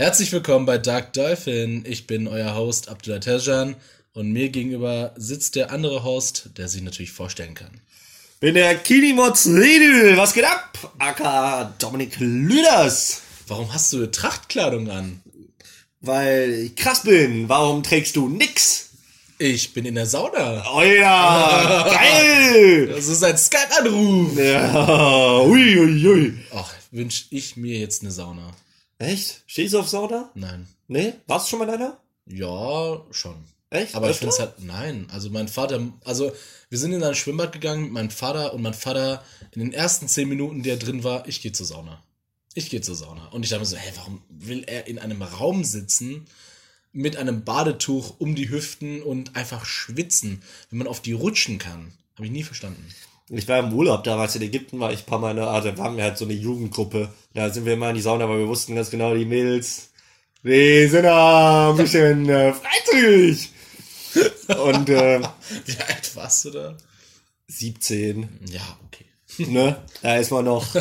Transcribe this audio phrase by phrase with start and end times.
[0.00, 1.84] Herzlich willkommen bei Dark Dolphin.
[1.86, 3.76] Ich bin euer Host Abdullah Terjan
[4.14, 7.82] und mir gegenüber sitzt der andere Host, der sich natürlich vorstellen kann.
[8.40, 10.16] Bin der Kinimots Redel.
[10.16, 10.94] Was geht ab?
[10.96, 13.20] Aka Dominik Lüders.
[13.46, 15.20] Warum hast du Trachtkleidung an?
[16.00, 17.50] Weil ich krass bin.
[17.50, 18.92] Warum trägst du nix?
[19.36, 20.64] Ich bin in der Sauna.
[20.74, 22.86] Oh ja, geil.
[22.86, 24.34] Das ist ein Skype-Anruf.
[24.38, 26.38] Ja, ui, ui, ui.
[26.54, 28.50] Ach, wünsch ich mir jetzt eine Sauna.
[29.00, 29.42] Echt?
[29.46, 30.30] Stehst du auf Sauna?
[30.34, 30.68] Nein.
[30.86, 31.14] Nee?
[31.26, 31.98] Warst du schon mal in einer?
[32.26, 33.34] Ja, schon.
[33.70, 33.94] Echt?
[33.94, 34.20] Aber ich Öfter?
[34.20, 35.08] finde es halt, nein.
[35.10, 36.32] Also mein Vater, also
[36.68, 40.06] wir sind in ein Schwimmbad gegangen mit meinem Vater und mein Vater in den ersten
[40.06, 42.02] zehn Minuten, die er drin war, ich gehe zur Sauna.
[42.54, 43.28] Ich gehe zur Sauna.
[43.28, 46.26] Und ich dachte mir so, hey, warum will er in einem Raum sitzen
[46.92, 51.92] mit einem Badetuch um die Hüften und einfach schwitzen, wenn man auf die rutschen kann?
[52.16, 52.86] Habe ich nie verstanden.
[53.32, 55.70] Ich war im Urlaub damals in Ägypten, war ich ein paar Mal, in der- also
[55.70, 57.08] da waren wir halt so eine Jugendgruppe.
[57.32, 59.90] Da sind wir immer in die Sauna, weil wir wussten ganz genau, die Mädels,
[60.42, 63.50] die sind ein bisschen äh, freizügig.
[64.48, 65.20] Und äh,
[65.66, 66.76] Wie alt warst du da?
[67.46, 69.04] 17, Ja, okay.
[69.48, 69.76] ne?
[70.02, 70.66] Da ist man noch.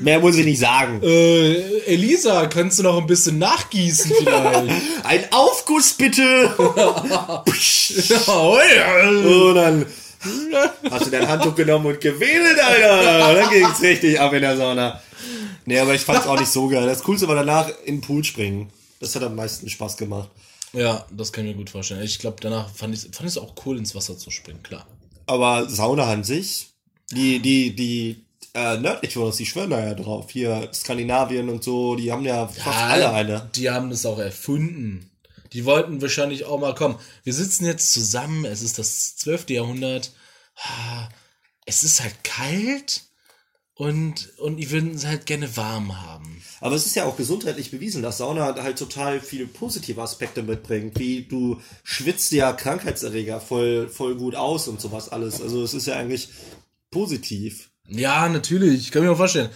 [0.00, 1.02] Mehr muss ich nicht sagen.
[1.02, 4.82] Äh, Elisa, kannst du noch ein bisschen nachgießen vielleicht?
[5.04, 6.54] Ein Aufguss bitte!
[6.56, 7.44] ja.
[9.10, 9.86] Und dann
[10.90, 13.34] hast du dein Handtuch genommen und gewedelt, Alter.
[13.34, 15.00] Dann ging's richtig ab in der Sauna.
[15.64, 16.86] Nee, aber ich fand's auch nicht so geil.
[16.86, 18.70] Das Coolste war danach in den Pool springen.
[18.98, 20.28] Das hat am meisten Spaß gemacht.
[20.72, 22.02] Ja, das kann ich mir gut vorstellen.
[22.02, 24.86] Ich glaube, danach fand ich fand es auch cool, ins Wasser zu springen, klar.
[25.26, 26.68] Aber Sauna an sich,
[27.10, 30.30] die, die, die äh, nördlich von uns, die schwören da ja drauf.
[30.30, 33.50] Hier Skandinavien und so, die haben ja fast alle eine.
[33.54, 35.09] Die haben es auch erfunden.
[35.52, 36.98] Die wollten wahrscheinlich auch mal kommen.
[37.24, 39.50] Wir sitzen jetzt zusammen, es ist das 12.
[39.50, 40.12] Jahrhundert.
[40.56, 41.08] Ah,
[41.66, 43.02] Es ist halt kalt
[43.74, 46.42] und, und die würden es halt gerne warm haben.
[46.60, 50.98] Aber es ist ja auch gesundheitlich bewiesen, dass Sauna halt total viele positive Aspekte mitbringt.
[50.98, 55.40] Wie du schwitzt ja Krankheitserreger voll, voll gut aus und sowas alles.
[55.40, 56.28] Also es ist ja eigentlich
[56.90, 57.70] positiv.
[57.88, 59.50] Ja, natürlich, kann mir auch vorstellen.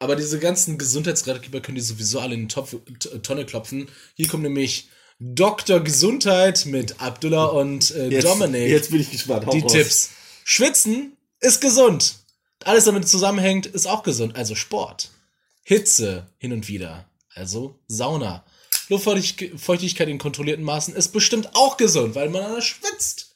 [0.00, 3.88] Aber diese ganzen Gesundheitsratgeber können die sowieso alle in die Tonne klopfen.
[4.14, 4.88] Hier kommt nämlich
[5.24, 5.78] Dr.
[5.80, 8.68] Gesundheit mit Abdullah und äh, Jetzt, Dominik.
[8.68, 9.46] jetzt bin ich gespannt.
[9.46, 9.72] Hau die raus.
[9.72, 10.10] Tipps.
[10.42, 12.16] Schwitzen ist gesund.
[12.64, 14.34] Alles damit zusammenhängt, ist auch gesund.
[14.34, 15.10] Also Sport.
[15.62, 17.04] Hitze hin und wieder.
[17.34, 18.44] Also Sauna.
[18.88, 23.32] Luftfeuchtigkeit in kontrollierten Maßen ist bestimmt auch gesund, weil man anders schwitzt.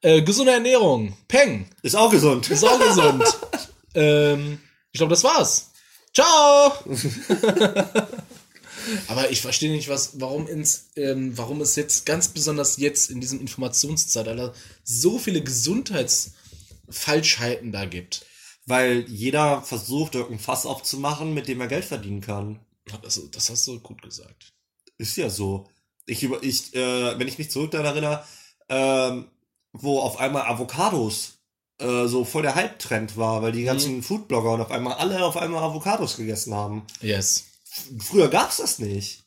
[0.00, 1.18] Äh, gesunde Ernährung.
[1.28, 1.68] Peng.
[1.82, 2.50] Ist auch gesund.
[2.50, 3.24] Ist auch gesund.
[3.94, 4.58] ähm,
[4.90, 5.70] ich glaube, das war's.
[6.14, 6.72] Ciao!
[9.08, 13.20] Aber ich verstehe nicht, was, warum ins, ähm, warum es jetzt ganz besonders jetzt in
[13.20, 14.54] diesem Informationszeitalter
[14.84, 18.24] so viele Gesundheitsfalschheiten da gibt.
[18.66, 22.60] Weil jeder versucht, irgendein Fass aufzumachen, mit dem er Geld verdienen kann.
[23.02, 24.52] Das, das hast du gut gesagt.
[24.98, 25.68] Ist ja so.
[26.06, 28.24] Ich, über, ich äh, wenn ich mich zurück daran erinnere,
[28.68, 29.26] ähm,
[29.72, 31.38] wo auf einmal Avocados
[31.78, 35.36] äh, so voll der Hype-Trend war, weil die ganzen Foodblogger und auf einmal alle auf
[35.36, 36.86] einmal Avocados gegessen haben.
[37.00, 37.49] Yes.
[37.98, 39.24] Früher gab's das nicht.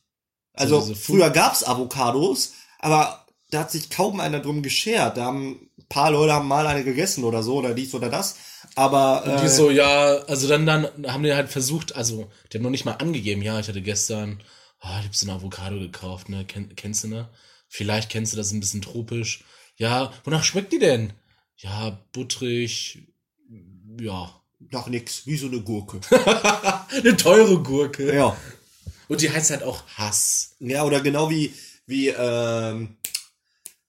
[0.52, 5.16] Also Food- früher gab's Avocados, aber da hat sich kaum einer drum geschert.
[5.16, 8.36] Da haben ein paar Leute haben mal eine gegessen oder so oder dies oder das.
[8.76, 12.64] Aber Die äh, so, ja, also dann, dann haben die halt versucht, also, die haben
[12.64, 14.42] noch nicht mal angegeben, ja, ich hatte gestern,
[14.80, 17.28] ah, ich hab so eine Avocado gekauft, ne, Ken, kennst du, ne?
[17.68, 19.44] Vielleicht kennst du das ein bisschen tropisch.
[19.76, 21.12] Ja, wonach schmeckt die denn?
[21.56, 23.06] Ja, butterig,
[24.00, 24.40] ja.
[24.70, 26.00] Nach nix, wie so eine Gurke.
[26.90, 28.14] eine teure Gurke.
[28.14, 28.36] ja.
[29.08, 30.56] Und die heißt halt auch Hass.
[30.60, 31.52] Ja, oder genau wie,
[31.86, 32.96] wie, ähm,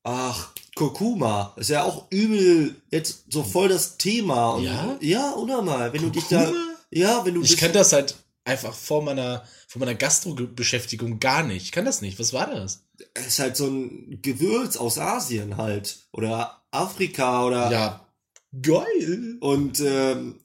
[0.03, 1.53] ach, Kurkuma.
[1.55, 4.51] Ist ja auch übel jetzt so voll das Thema.
[4.51, 4.97] Und, Ja?
[4.99, 5.93] Ja, oder mal.
[5.93, 6.65] Wenn du dich da, Kurkuma?
[6.91, 11.63] ja, wenn du Ich kann das halt einfach vor meiner, vor meiner Gastro-Beschäftigung gar nicht.
[11.63, 12.19] Ich kann das nicht.
[12.19, 12.81] Was war das?
[13.27, 15.97] ist halt so ein Gewürz aus Asien halt.
[16.11, 18.07] Oder Afrika oder, Ja,
[18.61, 19.37] geil.
[19.39, 20.39] und, ähm,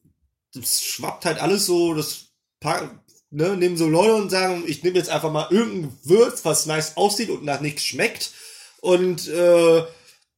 [0.55, 2.27] das schwappt halt alles so, das,
[3.31, 6.97] ne, nehmen so Leute und sagen, ich nehme jetzt einfach mal irgendein Gewürz, was nice
[6.97, 8.33] aussieht und nach nichts schmeckt.
[8.81, 9.85] Und, äh,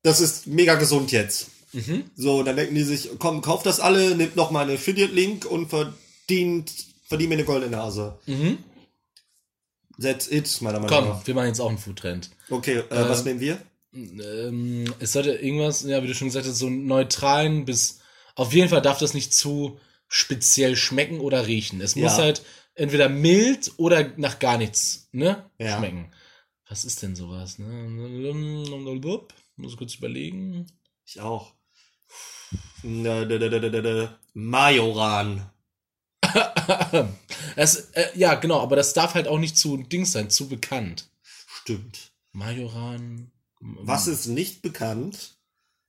[0.03, 1.47] das ist mega gesund jetzt.
[1.73, 2.05] Mhm.
[2.17, 5.69] So, dann denken die sich, komm, kauft das alle, nimmt noch mal einen Affiliate-Link und
[5.71, 6.71] verdient,
[7.07, 8.19] verdient mir eine goldene Nase.
[8.27, 8.59] Mhm.
[10.01, 11.27] That's it, meiner Meinung Komm, nach.
[11.27, 12.31] wir machen jetzt auch einen Foodtrend.
[12.51, 13.59] Okay, äh, Äh, was nehmen wir?
[13.95, 18.01] Ähm, es sollte irgendwas, ja, wie du schon gesagt hast, so neutralen bis.
[18.35, 19.79] Auf jeden Fall darf das nicht zu
[20.15, 21.81] speziell schmecken oder riechen.
[21.81, 22.25] Es muss Ja.
[22.25, 22.45] halt
[22.75, 25.51] entweder mild oder nach gar nichts, ne?
[25.59, 25.79] Ja.
[25.79, 26.13] Schmecken.
[26.69, 27.67] Was ist denn sowas, ne?
[29.57, 30.67] Muss ich kurz überlegen.
[31.07, 31.55] Ich auch.
[34.35, 35.51] Majoran.
[37.57, 41.11] Es, äh, ja, genau, aber das darf halt auch nicht zu Dings sein, zu bekannt.
[41.23, 42.13] Stimmt.
[42.33, 43.31] Majoran
[43.61, 45.37] Was ist nicht bekannt,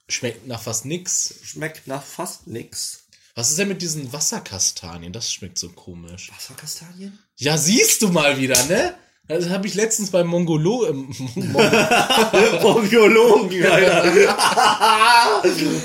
[0.10, 1.40] schmeckt nach fast nix.
[1.44, 3.03] schmeckt nach fast nix.
[3.36, 5.12] Was ist denn mit diesen Wasserkastanien?
[5.12, 6.32] Das schmeckt so komisch.
[6.32, 7.18] Wasserkastanien?
[7.38, 8.94] Ja, siehst du mal wieder, ne?
[9.28, 11.54] Das habe ich letztens beim Mongolo im Mon
[12.62, 14.36] Mongologen, Alter.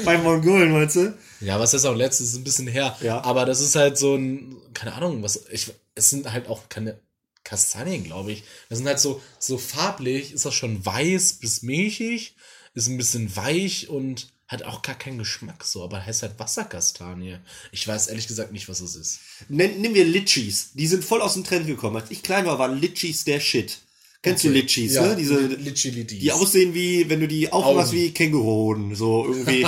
[0.05, 1.17] Bei Mongolen, meinst du?
[1.41, 2.97] Ja, was ist auch letztes ist ein bisschen her.
[3.01, 3.23] Ja.
[3.23, 6.99] Aber das ist halt so ein, keine Ahnung, was, ich, es sind halt auch keine
[7.45, 8.43] Kastanien, glaube ich.
[8.69, 12.35] Das sind halt so, so farblich, ist das schon weiß bis milchig,
[12.75, 17.39] ist ein bisschen weich und hat auch gar keinen Geschmack so, aber heißt halt Wasserkastanie.
[17.71, 19.21] Ich weiß ehrlich gesagt nicht, was es ist.
[19.49, 20.71] Nenn, nimm wir Litchis.
[20.73, 21.97] Die sind voll aus dem Trend gekommen.
[21.97, 23.79] Als ich klein war, waren Litchis der Shit.
[24.23, 25.17] Kennst du Litchis, ja, ne?
[25.17, 28.95] Diese, Litchi die aussehen wie, wenn du die aufmachst wie Känguruhoden.
[28.97, 29.67] So irgendwie.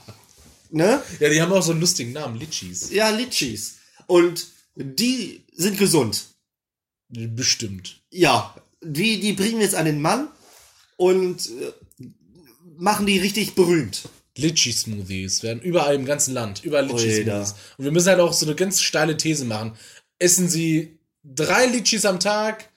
[0.70, 1.02] ne?
[1.18, 2.90] Ja, die haben auch so einen lustigen Namen, Litchis.
[2.90, 3.78] Ja, Litchis.
[4.06, 4.46] Und
[4.76, 6.24] die sind gesund.
[7.08, 8.00] Bestimmt.
[8.10, 10.28] Ja, die, die bringen jetzt an den Mann
[10.96, 11.72] und äh,
[12.76, 14.08] machen die richtig berühmt.
[14.36, 17.28] Litchi-Smoothies werden überall im ganzen Land, überall Litchi-Smoothies.
[17.30, 17.56] Alter.
[17.78, 19.76] Und wir müssen halt auch so eine ganz steile These machen.
[20.18, 22.68] Essen Sie drei Litchis am Tag?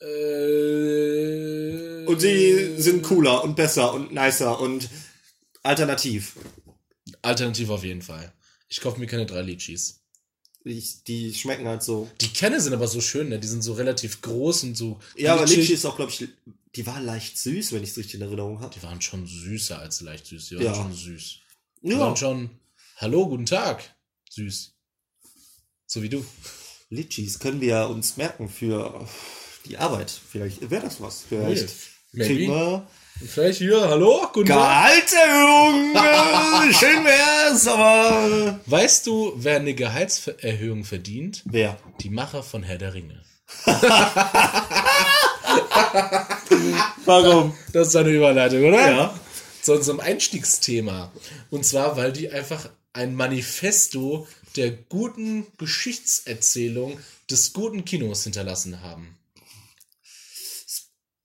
[0.00, 4.88] Äh, Und sie sind cooler und besser und nicer und
[5.62, 6.34] alternativ.
[7.22, 8.32] Alternativ auf jeden Fall.
[8.68, 10.00] Ich kaufe mir keine drei Litchis.
[10.64, 12.10] Ich, die schmecken halt so.
[12.20, 13.38] Die Kerne sind aber so schön, ne?
[13.38, 14.98] Die sind so relativ groß und so.
[15.16, 15.60] Ja, aber glitschig.
[15.60, 16.28] Litchi ist auch, glaube ich,
[16.76, 18.74] die war leicht süß, wenn ich es richtig in Erinnerung habe.
[18.74, 20.48] Die waren schon süßer als leicht süß.
[20.48, 20.74] Die waren Ja.
[20.74, 21.38] schon süß.
[21.82, 22.50] Die Ja, waren schon,
[22.96, 23.94] hallo, guten Tag.
[24.30, 24.72] Süß.
[25.86, 26.24] So wie du.
[26.90, 29.06] Litchis können wir uns merken für
[29.66, 30.10] die Arbeit.
[30.10, 31.22] Vielleicht wäre das was.
[31.28, 31.68] Vielleicht
[32.14, 32.86] kriegen wir
[33.26, 34.56] Vielleicht hier, hallo, guten Tag.
[34.92, 35.92] Gehaltserhöhung.
[36.72, 41.42] Schön wär's, aber Weißt du, wer eine Gehaltserhöhung verdient?
[41.44, 41.76] wer?
[42.00, 43.20] Die Macher von Herr der Ringe.
[47.04, 47.54] Warum?
[47.72, 48.90] Das ist eine Überleitung, oder?
[48.90, 49.20] Ja.
[49.62, 51.12] Zu unserem Einstiegsthema.
[51.50, 56.98] Und zwar, weil die einfach ein Manifesto der guten Geschichtserzählung
[57.30, 59.18] des guten Kinos hinterlassen haben.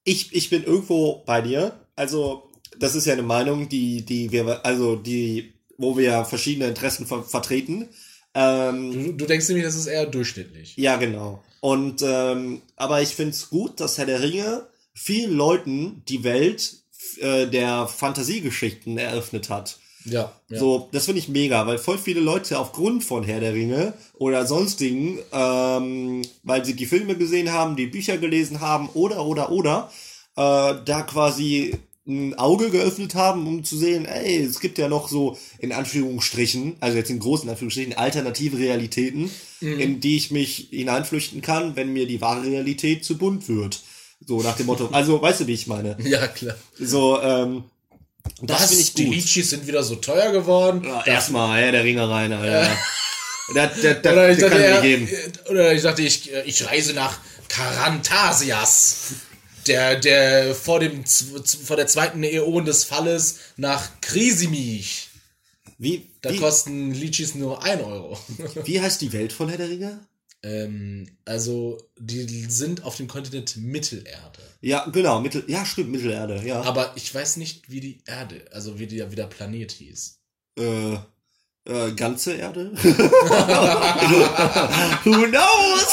[0.04, 1.80] Ich, ich bin irgendwo bei dir.
[1.96, 7.08] Also, das ist ja eine Meinung, die, die wir, also die, wo wir verschiedene Interessen
[7.08, 7.88] ver vertreten.
[8.34, 10.76] Ähm, Du, du denkst nämlich, das ist eher durchschnittlich.
[10.76, 11.44] ja, genau.
[11.62, 16.84] Und ähm, aber ich finde es gut, dass Herr der Ringe vielen Leuten die Welt
[17.20, 19.78] äh, der Fantasiegeschichten eröffnet hat.
[20.06, 20.34] Ja.
[20.50, 20.60] ja.
[20.60, 24.46] So, das finde ich mega, weil voll viele Leute aufgrund von Herr der Ringe oder
[24.46, 29.92] sonstigen, ähm, weil sie die Filme gesehen haben, die Bücher gelesen haben oder oder oder,
[30.36, 31.76] äh, da quasi
[32.06, 36.76] ein Auge geöffnet haben, um zu sehen, ey, es gibt ja noch so in Anführungsstrichen,
[36.82, 39.32] also jetzt in großen Anführungsstrichen, alternative Realitäten,
[39.62, 43.84] in die ich mich hineinflüchten kann, wenn mir die wahre Realität zu bunt wird.
[44.28, 45.98] So nach dem Motto, also weißt du, wie ich meine?
[46.04, 46.56] ja, klar.
[46.80, 47.64] So, ähm,
[48.42, 49.16] das finde ich Die gut.
[49.16, 50.84] Litchis sind wieder so teuer geworden.
[50.86, 52.78] Ja, Erstmal, Herr der Ringe rein, Alter.
[53.54, 58.98] Der, der, der, Oder ich, dachte, er, oder ich dachte, ich, ich reise nach Karantasias.
[59.68, 65.10] Der, der vor dem, vor der zweiten Äon des Falles nach Krisimich.
[65.78, 68.18] Wie, Da wie, kosten Litchis nur 1 Euro.
[68.66, 70.00] wie heißt die Welt von Herr der Ringe?
[70.44, 74.40] Ähm, also, die sind auf dem Kontinent Mittelerde.
[74.62, 76.62] Ja, genau, Mittel, ja, stimmt, Mittelerde, ja.
[76.62, 80.20] Aber ich weiß nicht, wie die Erde, also wie, die, wie der Planet hieß.
[80.60, 80.94] Äh,
[81.66, 82.72] äh, ganze Erde?
[85.04, 85.88] Who knows?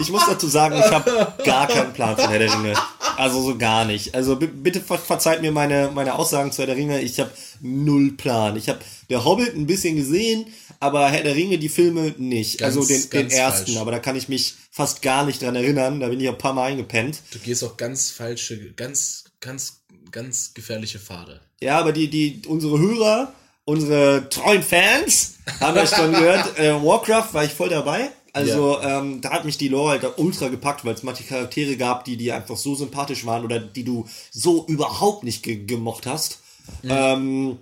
[0.00, 2.74] Ich muss dazu sagen, ich habe gar keinen Plan von Herr der Ringe.
[3.16, 4.14] Also so gar nicht.
[4.14, 7.00] Also bi- bitte ver verzeiht mir meine, meine Aussagen zu Herr der Ringe.
[7.00, 7.30] Ich habe
[7.60, 8.56] null Plan.
[8.56, 8.78] Ich habe
[9.10, 10.46] der Hobbit ein bisschen gesehen,
[10.80, 12.58] aber Herr der Ringe die Filme nicht.
[12.58, 13.78] Ganz, also den, den ersten, falsch.
[13.78, 16.00] aber da kann ich mich fast gar nicht dran erinnern.
[16.00, 17.20] Da bin ich ein paar Mal eingepennt.
[17.32, 19.80] Du gehst auch ganz falsche, ganz, ganz,
[20.10, 21.40] ganz gefährliche Pfade.
[21.60, 23.32] Ja, aber die, die, unsere Hörer,
[23.64, 26.38] unsere treuen Fans, haben das schon gehört.
[26.58, 28.10] Äh, Warcraft war ich voll dabei.
[28.32, 32.04] Also, ähm, da hat mich die Lore halt ultra gepackt, weil es manche Charaktere gab,
[32.04, 36.38] die dir einfach so sympathisch waren oder die du so überhaupt nicht ge gemocht hast.
[36.84, 37.58] Ähm,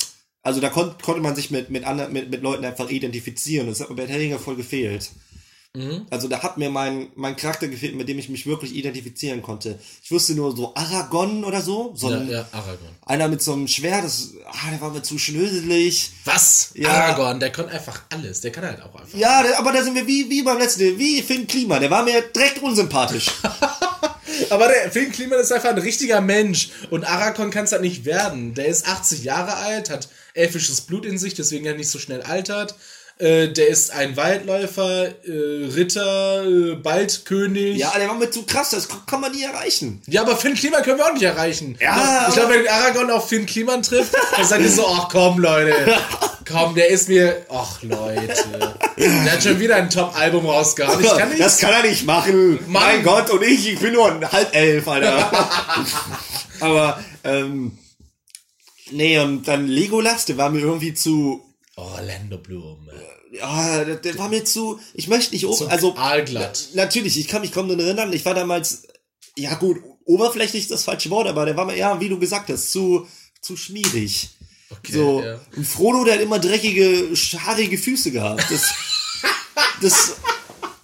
[0.46, 3.66] also da kon konnte man sich mit, mit, anderen, mit, mit Leuten einfach identifizieren.
[3.66, 5.10] Das hat mir bei Ringe voll gefehlt.
[6.08, 9.78] Also da hat mir mein, mein Charakter gefehlt, mit dem ich mich wirklich identifizieren konnte.
[10.02, 11.92] Ich wusste nur so Aragon oder so.
[11.94, 12.96] so Ja, ein, ja, Aragorn.
[13.04, 16.12] einer mit so einem Schwert, das, ah, der war mir zu schnöselig.
[16.24, 16.70] Was?
[16.72, 16.88] Ja.
[16.88, 18.40] Aragorn, der kann einfach alles.
[18.40, 19.18] Der kann halt auch einfach.
[19.18, 22.04] Ja, der, aber da sind wir wie, wie beim letzten, wie Finn Klima, der war
[22.04, 23.32] mir direkt unsympathisch.
[24.50, 26.68] Aber der Finn Kliman ist einfach ein richtiger Mensch.
[26.90, 28.54] Und Aragorn kann es halt nicht werden.
[28.54, 32.22] Der ist 80 Jahre alt, hat elfisches Blut in sich, deswegen er nicht so schnell
[32.22, 32.74] altert.
[33.18, 37.78] Äh, der ist ein Waldläufer, äh, Ritter, äh, Waldkönig.
[37.78, 40.02] Ja, der war mir zu krass, das kann man nie erreichen.
[40.06, 41.78] Ja, aber Finn Kliman können wir auch nicht erreichen.
[41.80, 45.38] Ja, Ich glaube, wenn Aragorn auf Finn Kliman trifft, dann sagt er so, ach komm,
[45.38, 45.74] Leute.
[46.48, 47.44] Komm, der ist mir.
[47.48, 48.76] Ach, Leute.
[48.96, 51.02] Der hat schon wieder ein Top-Album rausgehauen.
[51.02, 51.40] Ich kann nicht.
[51.40, 52.60] Das kann er nicht machen.
[52.68, 52.84] Mann.
[52.84, 55.28] Mein Gott, und ich, ich bin nur ein halb elf, Alter.
[56.60, 57.76] Aber, ähm,
[58.90, 61.42] nee, und dann Legolas, der war mir irgendwie zu,
[61.76, 62.88] Orlando Bloom.
[63.32, 66.70] ja, der, der war mir zu, ich möchte nicht, oben, also, aalglatt.
[66.74, 68.86] natürlich, ich kann mich kaum daran erinnern, ich war damals,
[69.36, 72.48] ja gut, oberflächlich ist das falsche Wort, aber der war mir, ja, wie du gesagt
[72.48, 73.06] hast, zu,
[73.42, 74.30] zu schmierig.
[74.70, 75.40] Okay, So, ja.
[75.54, 77.14] und Frodo, der hat immer dreckige,
[77.44, 78.44] haarige Füße gehabt.
[78.50, 78.74] Das,
[79.82, 80.16] das,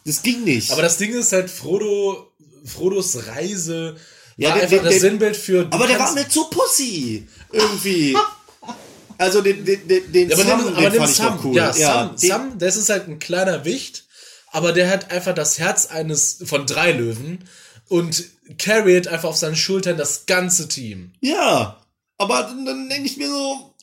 [0.04, 0.70] das ging nicht.
[0.70, 2.32] Aber das Ding ist halt, Frodo,
[2.64, 3.96] Frodos Reise
[4.36, 5.66] Ja, war der- einfach der- das Sinnbild für.
[5.70, 7.26] Aber der war mir zu Pussy.
[7.52, 8.16] Irgendwie.
[9.18, 11.40] Also den, den, den, den Ja, aber Sam, nimm, den aber nimm fand ich Sam.
[11.44, 11.54] cool.
[11.54, 14.04] Ja, Sam, den, Sam, das ist halt ein kleiner Wicht,
[14.50, 17.48] aber der hat einfach das Herz eines von drei Löwen
[17.88, 18.24] und
[18.58, 21.12] carried einfach auf seinen Schultern das ganze Team.
[21.20, 21.78] ja.
[22.18, 23.74] Aber dann, denke ich mir so,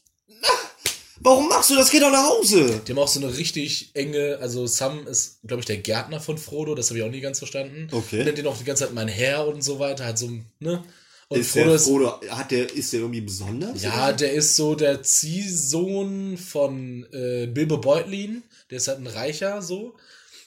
[1.22, 1.90] warum machst du das?
[1.92, 2.82] Geh doch nach Hause.
[2.88, 6.38] Die haben auch so eine richtig enge, also Sam ist, glaube ich, der Gärtner von
[6.38, 7.88] Frodo, das habe ich auch nie ganz verstanden.
[7.92, 8.24] Okay.
[8.24, 10.84] Nennt ihn auch die ganze Zeit mein Herr und so weiter, halt so, ne?
[11.28, 13.84] Und Ist Frodo der ist, Frodo, hat der, ist der irgendwie besonders?
[13.84, 19.62] ja, der ist so der Ziehsohn von äh, Bilbo Beutlin, der ist halt ein Reicher,
[19.62, 19.96] so.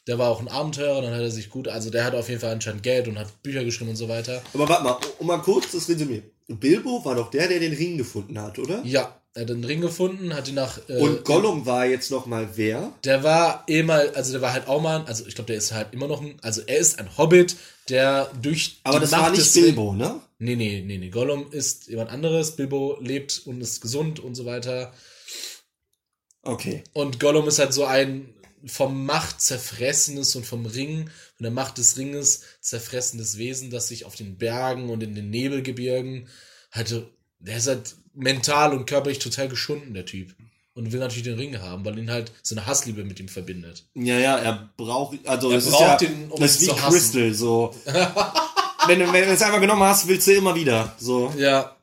[0.08, 2.40] Der war auch ein Abenteurer, dann hat er sich gut, also der hat auf jeden
[2.40, 4.42] Fall anscheinend Geld und hat Bücher geschrieben und so weiter.
[4.52, 6.22] Aber warte mal, um mal kurz das Resümee.
[6.48, 8.82] Bilbo war doch der, der den Ring gefunden hat, oder?
[8.84, 10.78] Ja, er hat den Ring gefunden, hat ihn nach.
[10.88, 12.92] Äh, Und Gollum war jetzt noch mal wer?
[13.04, 15.94] Der war ehemals, also der war halt auch mal, also ich glaube, der ist halt
[15.94, 17.56] immer noch ein, also er ist ein Hobbit,
[17.88, 20.20] der durch Aber das war nicht Bilbo, ne?
[20.38, 21.08] Nee, nee, nee, nee.
[21.08, 24.92] Gollum ist jemand anderes, Bilbo lebt und ist gesund und so weiter.
[26.42, 26.84] Okay.
[26.92, 28.34] Und Gollum ist halt so ein
[28.66, 34.04] vom Macht zerfressenes und vom Ring, von der Macht des Ringes zerfressenes Wesen, das sich
[34.04, 36.28] auf den Bergen und in den Nebelgebirgen
[36.70, 37.08] hatte.
[37.40, 40.34] Der ist halt mental und körperlich total geschunden, der Typ.
[40.74, 43.84] Und will natürlich den Ring haben, weil ihn halt so eine Hassliebe mit ihm verbindet.
[43.94, 46.68] Ja, ja, er braucht, also Er es braucht ist ja, den, um das ist ihn
[46.68, 46.92] wie hassen.
[46.92, 47.74] Crystal, so.
[48.86, 51.76] wenn, du, wenn du es einmal genommen hast, willst du immer wieder, so, Ja,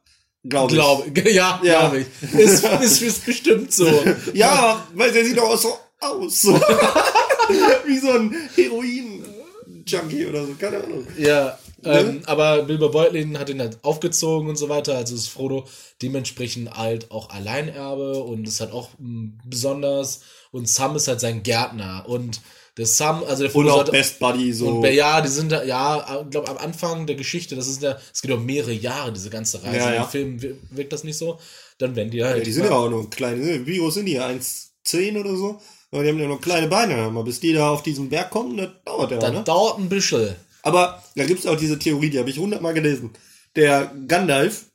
[0.48, 0.80] glaube ich.
[1.14, 1.80] glaube ja, Ja.
[1.82, 2.34] glaube ich.
[2.34, 4.04] Ist, ist, ist bestimmt so.
[4.34, 6.56] Ja, weil der sieht doch auch so aus, so.
[7.86, 11.06] wie so ein Heroin-Junkie oder so, keine Ahnung.
[11.18, 12.00] Ja, Ne?
[12.00, 15.66] ähm, aber Bilbo Beutlin hat ihn halt aufgezogen und so weiter, also ist Frodo
[16.02, 20.22] dementsprechend halt auch Alleinerbe und ist halt auch mm, besonders
[20.52, 22.42] und Sam ist halt sein Gärtner und
[22.78, 24.68] der Sam, also der Und Frodo auch sollte- Best Buddy, so.
[24.68, 27.98] und ja, die sind da, ja, ich glaube am Anfang der Geschichte, das ist ja,
[28.14, 29.78] es geht um mehrere Jahre, diese ganze Reise.
[29.78, 30.04] Ja, ja.
[30.04, 31.40] Im Film wir- wirkt das nicht so.
[31.78, 32.38] Dann werden die halt.
[32.40, 33.66] ja, die sind ja auch nur kleine, ne?
[33.66, 34.20] wie groß sind die?
[34.20, 35.60] 1,10 oder so?
[35.92, 38.58] Aber die haben ja noch kleine Beine, aber bis die da auf diesen Berg kommen,
[38.58, 39.44] das dauert ja, Das ne?
[39.44, 40.36] dauert ein bisschen.
[40.62, 43.12] Aber da gibt's auch diese Theorie, die habe ich hundertmal gelesen.
[43.56, 44.66] Der Gandalf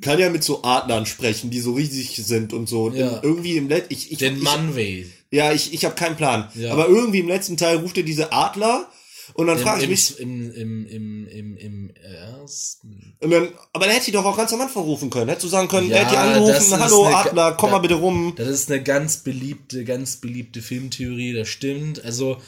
[0.00, 2.90] kann ja mit so Adlern sprechen, die so riesig sind und so.
[2.92, 3.20] Ja.
[3.22, 5.06] irgendwie im letzten, ich, ich, Den Manway.
[5.30, 6.48] ja, ich, ich habe keinen Plan.
[6.54, 6.72] Ja.
[6.72, 8.88] Aber irgendwie im letzten Teil ruft er diese Adler
[9.34, 13.14] und dann frage ich mich, im, im, im, im, im ersten.
[13.20, 15.28] dann, aber der hätte die doch auch ganz am Anfang rufen können.
[15.28, 17.82] Hätte so sagen können, Ja, der hätte die angerufen, hallo eine- Adler, komm da- mal
[17.82, 18.32] bitte rum.
[18.36, 22.02] Das ist eine ganz beliebte, ganz beliebte Filmtheorie, das stimmt.
[22.04, 22.38] Also,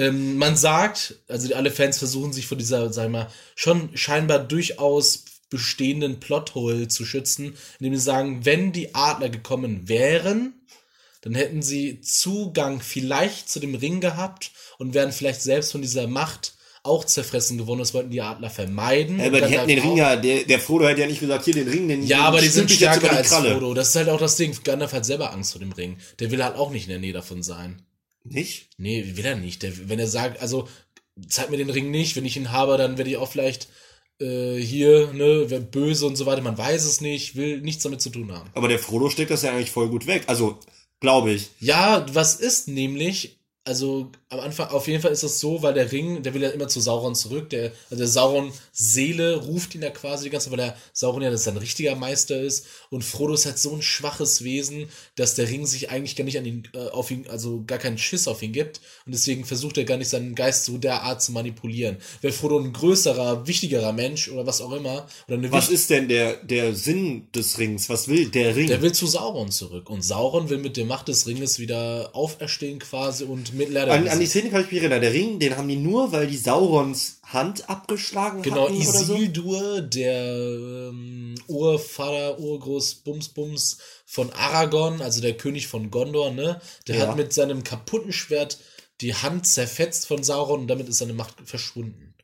[0.00, 4.38] ähm, man sagt, also alle Fans versuchen sich vor dieser, sag ich mal, schon scheinbar
[4.38, 10.54] durchaus bestehenden Plothole zu schützen, indem sie sagen, wenn die Adler gekommen wären,
[11.20, 16.06] dann hätten sie Zugang vielleicht zu dem Ring gehabt und wären vielleicht selbst von dieser
[16.06, 17.80] Macht auch zerfressen geworden.
[17.80, 19.18] Das wollten die Adler vermeiden.
[19.18, 21.52] Ja, aber die hätten den Ring ja, der, der Frodo hätte ja nicht gesagt, hier
[21.52, 23.28] den Ring, den Ja, aber die sind stärker die als.
[23.28, 23.74] Frodo.
[23.74, 24.56] Das ist halt auch das Ding.
[24.64, 25.98] Gandalf hat selber Angst vor dem Ring.
[26.20, 27.82] Der will halt auch nicht in der Nähe davon sein.
[28.24, 28.68] Nicht?
[28.76, 29.62] Nee, will er nicht.
[29.62, 30.68] Der, wenn er sagt, also
[31.28, 33.68] zeig mir den Ring nicht, wenn ich ihn habe, dann werde ich auch vielleicht
[34.20, 36.42] äh, hier, ne, wer böse und so weiter.
[36.42, 38.50] Man weiß es nicht, will nichts damit zu tun haben.
[38.54, 40.24] Aber der Frodo steckt das ja eigentlich voll gut weg.
[40.26, 40.58] Also,
[41.00, 41.50] glaube ich.
[41.60, 45.90] Ja, was ist nämlich, also am Anfang, auf jeden Fall ist es so, weil der
[45.90, 49.82] Ring, der will ja immer zu Sauron zurück, der, also der Sauron Seele ruft ihn
[49.82, 53.02] ja quasi die ganze Zeit, weil der Sauron ja das sein richtiger Meister ist und
[53.02, 56.44] Frodo ist halt so ein schwaches Wesen, dass der Ring sich eigentlich gar nicht an
[56.44, 59.84] ihn, äh, auf ihn, also gar keinen Schiss auf ihn gibt und deswegen versucht er
[59.84, 61.96] gar nicht seinen Geist so derart zu manipulieren.
[62.20, 66.08] Wäre Frodo ein größerer, wichtigerer Mensch oder was auch immer, oder eine Was ist denn
[66.08, 67.88] der, der Sinn des Rings?
[67.88, 68.68] Was will der Ring?
[68.68, 69.90] der will zu Sauron zurück.
[69.90, 74.19] Und Sauron will mit der Macht des Ringes wieder auferstehen quasi und Mittelalter an, an
[74.20, 75.00] an die Szene kann ich mich erinnern.
[75.00, 79.14] Der Ring, den haben die nur, weil die Saurons Hand abgeschlagen Genau, hatten oder so.
[79.14, 80.34] Isildur, der
[80.90, 86.60] ähm, Urvater, Urgroß, Bums, Bums von Aragorn, also der König von Gondor, ne?
[86.88, 87.06] Der Ja.
[87.08, 88.58] hat mit seinem kaputten Schwert
[89.00, 92.14] die Hand zerfetzt von Sauron und damit ist seine Macht verschwunden.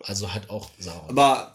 [0.00, 1.10] Also halt auch Sauron.
[1.10, 1.54] Aber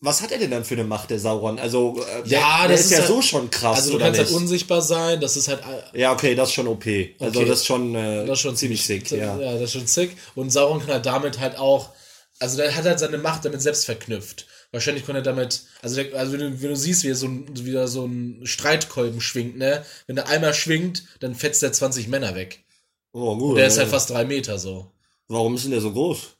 [0.00, 1.58] was hat er denn dann für eine Macht, der Sauron?
[1.58, 4.18] Also, äh, der, Ja, das ist, ist ja halt- so schon krass, also du kannst
[4.18, 4.36] halt nicht?
[4.36, 5.60] unsichtbar sein, das ist halt
[5.94, 7.14] ja, okay, das ist schon OP.
[7.18, 7.48] Also, Okay.
[7.48, 9.38] das ist schon, äh, das ist schon ziemlich sick, ja.
[9.40, 10.16] Ja, das ist schon sick.
[10.34, 11.90] Und Sauron kann halt damit halt auch,
[12.38, 14.46] also der hat halt seine Macht damit selbst verknüpft.
[14.72, 17.26] Wahrscheinlich konnte er damit, also, der, also wenn, du, wenn du siehst, wie er so
[17.26, 19.84] ein, wie er so ein Streitkolben schwingt, ne?
[20.06, 22.64] Wenn der einmal schwingt, dann fetzt er 20 Männer weg.
[23.12, 23.56] Oh, gut.
[23.56, 24.90] Der ist halt fast drei Meter so.
[25.28, 26.35] Warum ist denn der so groß?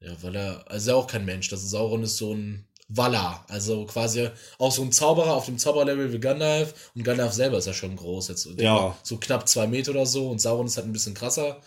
[0.00, 1.48] Ja, weil er, also er auch kein Mensch.
[1.48, 3.44] Das ist Sauron ist so ein Valar.
[3.48, 4.28] Also quasi
[4.58, 6.90] auch so ein Zauberer auf dem Zauberlevel wie Gandalf.
[6.94, 8.28] Und Gandalf selber ist ja schon groß.
[8.28, 8.96] Jetzt so- Ja.
[9.02, 10.28] so knapp zwei Meter oder so.
[10.28, 11.60] Und Sauron ist halt ein bisschen krasser.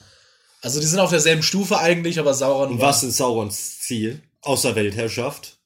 [0.61, 2.71] Also die sind auf derselben Stufe eigentlich, aber Sauron.
[2.73, 4.21] Und was ist Saurons Ziel?
[4.41, 5.57] Außer Weltherrschaft?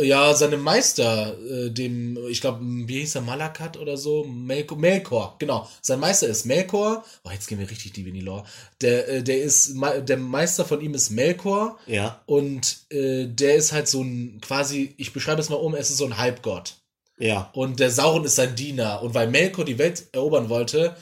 [0.00, 4.24] Ja, seinem Meister, äh, dem, ich glaube, wie hieß er, Malakat oder so?
[4.24, 5.70] Melkor, Melkor, genau.
[5.82, 7.04] Sein Meister ist Melkor.
[7.22, 8.44] Oh, jetzt gehen wir richtig tief in die Lore.
[8.80, 11.78] Der, äh, der ist, der Meister von ihm ist Melkor.
[11.86, 12.20] Ja.
[12.26, 15.98] Und äh, der ist halt so ein, quasi, ich beschreibe es mal um, es ist
[15.98, 16.74] so ein Halbgott.
[17.18, 17.50] Ja.
[17.54, 19.00] Und der Sauron ist sein Diener.
[19.00, 20.96] Und weil Melkor die Welt erobern wollte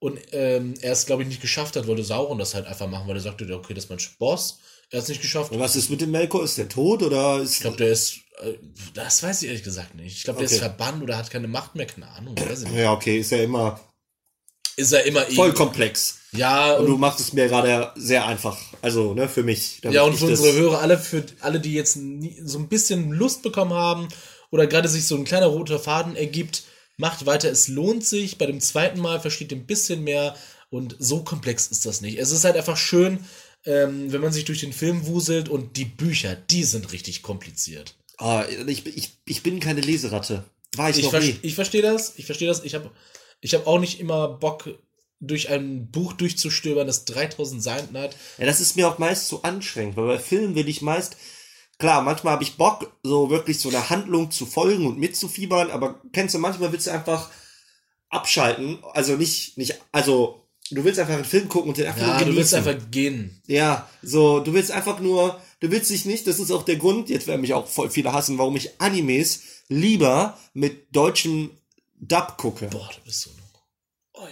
[0.00, 3.08] und ähm, er es, glaube ich, nicht geschafft hat, wollte Sauron das halt einfach machen,
[3.08, 4.58] weil er sagte, okay, das ist mein Boss.
[4.90, 5.52] Er hat es nicht geschafft.
[5.52, 6.44] Und was ist mit dem Melkor?
[6.44, 7.54] Ist der tot oder ist.
[7.54, 8.20] Ich glaube, der ist,
[8.94, 10.16] das weiß ich ehrlich gesagt nicht.
[10.16, 10.54] Ich glaube, der Okay.
[10.54, 12.36] ist verbannt oder hat keine Macht mehr, keine Ahnung.
[12.74, 13.80] Ja, okay, ist ja immer
[14.76, 16.18] Ist er immer voll komplex.
[16.32, 18.56] Ja, Und du und, machst es mir gerade sehr einfach.
[18.82, 19.80] Also, ne, für mich.
[19.82, 23.42] ja, und für unsere Hörer, alle, für alle, die jetzt nie, so ein bisschen Lust
[23.42, 24.08] bekommen haben
[24.50, 26.64] oder gerade sich so ein kleiner roter Faden ergibt,
[26.96, 27.50] macht weiter.
[27.50, 28.38] Es lohnt sich.
[28.38, 30.36] Bei dem zweiten Mal versteht ihr ein bisschen mehr
[30.70, 32.18] und so komplex ist das nicht.
[32.18, 33.24] Es ist halt einfach schön,
[33.64, 37.96] ähm, wenn man sich durch den Film wuselt und die Bücher, die sind richtig kompliziert.
[38.18, 40.44] Ah, ich, ich, ich bin keine Leseratte.
[40.76, 41.36] War ich, Ich, noch ver nie.
[41.42, 42.64] ich verstehe das, ich verstehe das.
[42.64, 42.90] Ich habe
[43.40, 44.68] ich hab auch nicht immer Bock,
[45.20, 48.14] durch ein Buch durchzustöbern, das 3000 Seiten hat.
[48.38, 51.16] Ja, das ist mir auch meist zu anstrengend, weil bei Filmen will ich meist,
[51.78, 56.00] klar, manchmal habe ich Bock, so wirklich so einer Handlung zu folgen und mitzufiebern, aber
[56.12, 57.30] kennst du, manchmal willst du einfach
[58.10, 62.06] abschalten, also nicht, nicht, also du willst einfach einen Film gucken und den einfach Ja,
[62.08, 62.36] nur du genießen.
[62.36, 63.42] willst einfach gehen.
[63.46, 67.08] Ja, so, du willst einfach nur, du willst dich nicht, das ist auch der Grund,
[67.08, 71.50] jetzt werden mich auch voll viele hassen, warum ich Animes lieber mit deutschem
[72.00, 72.66] Dub gucke.
[72.66, 73.30] Boah, du bist so.
[74.14, 74.28] Oi.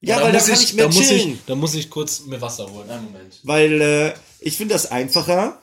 [0.00, 1.32] ja, da weil da muss kann ich, ich mehr da muss chillen.
[1.32, 2.88] ich, da muss ich kurz mir Wasser holen.
[2.88, 3.40] Einen Moment.
[3.42, 5.60] Weil äh, ich finde das einfacher,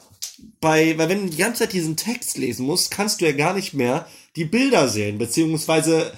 [0.59, 3.53] bei, weil wenn du die ganze Zeit diesen Text lesen musst, kannst du ja gar
[3.53, 6.13] nicht mehr die Bilder sehen, beziehungsweise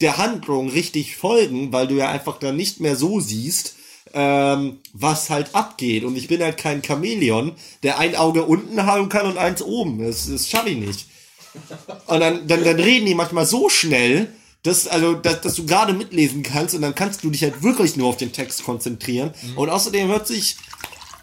[0.00, 3.75] der Handlung richtig folgen, weil du ja einfach dann nicht mehr so siehst,
[4.16, 6.02] ähm, was halt abgeht.
[6.02, 7.52] Und ich bin halt kein Chamäleon,
[7.82, 9.98] der ein Auge unten haben kann und eins oben.
[9.98, 11.06] Das, das schaffe ich nicht.
[12.06, 15.92] Und dann, dann, dann reden die manchmal so schnell, dass, also, dass, dass du gerade
[15.92, 19.34] mitlesen kannst und dann kannst du dich halt wirklich nur auf den Text konzentrieren.
[19.54, 20.56] Und außerdem hört sich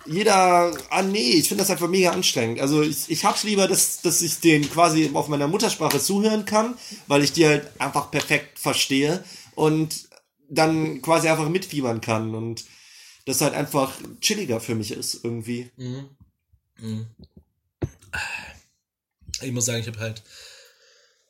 [0.06, 2.60] jeder an, nee, ich finde das einfach mega anstrengend.
[2.60, 6.76] Also ich, ich hab's lieber, dass, dass ich den quasi auf meiner Muttersprache zuhören kann,
[7.08, 9.24] weil ich die halt einfach perfekt verstehe
[9.56, 10.10] und
[10.50, 12.66] dann quasi einfach mitfiebern kann und
[13.26, 15.72] das halt einfach chilliger für mich ist irgendwie.
[15.78, 16.10] Mhm.
[16.80, 17.08] Mhm.
[19.42, 20.24] Ich muss sagen, ich habe halt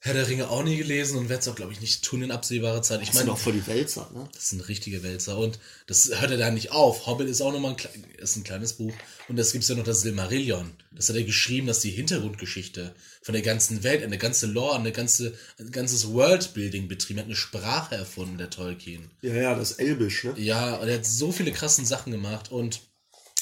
[0.05, 2.31] Herr der Ringe auch nie gelesen und werde es auch, glaube ich, nicht tun in
[2.31, 3.01] absehbarer Zeit.
[3.01, 4.27] Ich Das sind meine, auch voll die Wälzer, ne?
[4.33, 5.37] Das sind richtige Wälzer.
[5.37, 7.07] Und das hört er da nicht auf.
[7.07, 8.91] Hobbit ist auch nochmal ein, ist ein kleines Buch.
[9.29, 10.71] Und es gibt ja noch das Silmarillion.
[10.91, 14.75] Das hat er geschrieben, das ist die Hintergrundgeschichte von der ganzen Welt, eine ganze Lore,
[14.75, 17.19] eine ganze, ein ganzes Worldbuilding betrieben.
[17.19, 19.09] Er hat eine Sprache erfunden, der Tolkien.
[19.21, 20.33] Ja, ja, das Elbisch, ne?
[20.35, 22.51] Ja, und er hat so viele krassen Sachen gemacht.
[22.51, 22.81] Und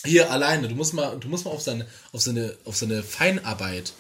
[0.06, 3.94] hier alleine, du musst mal, du musst mal auf seine, auf seine, auf seine Feinarbeit,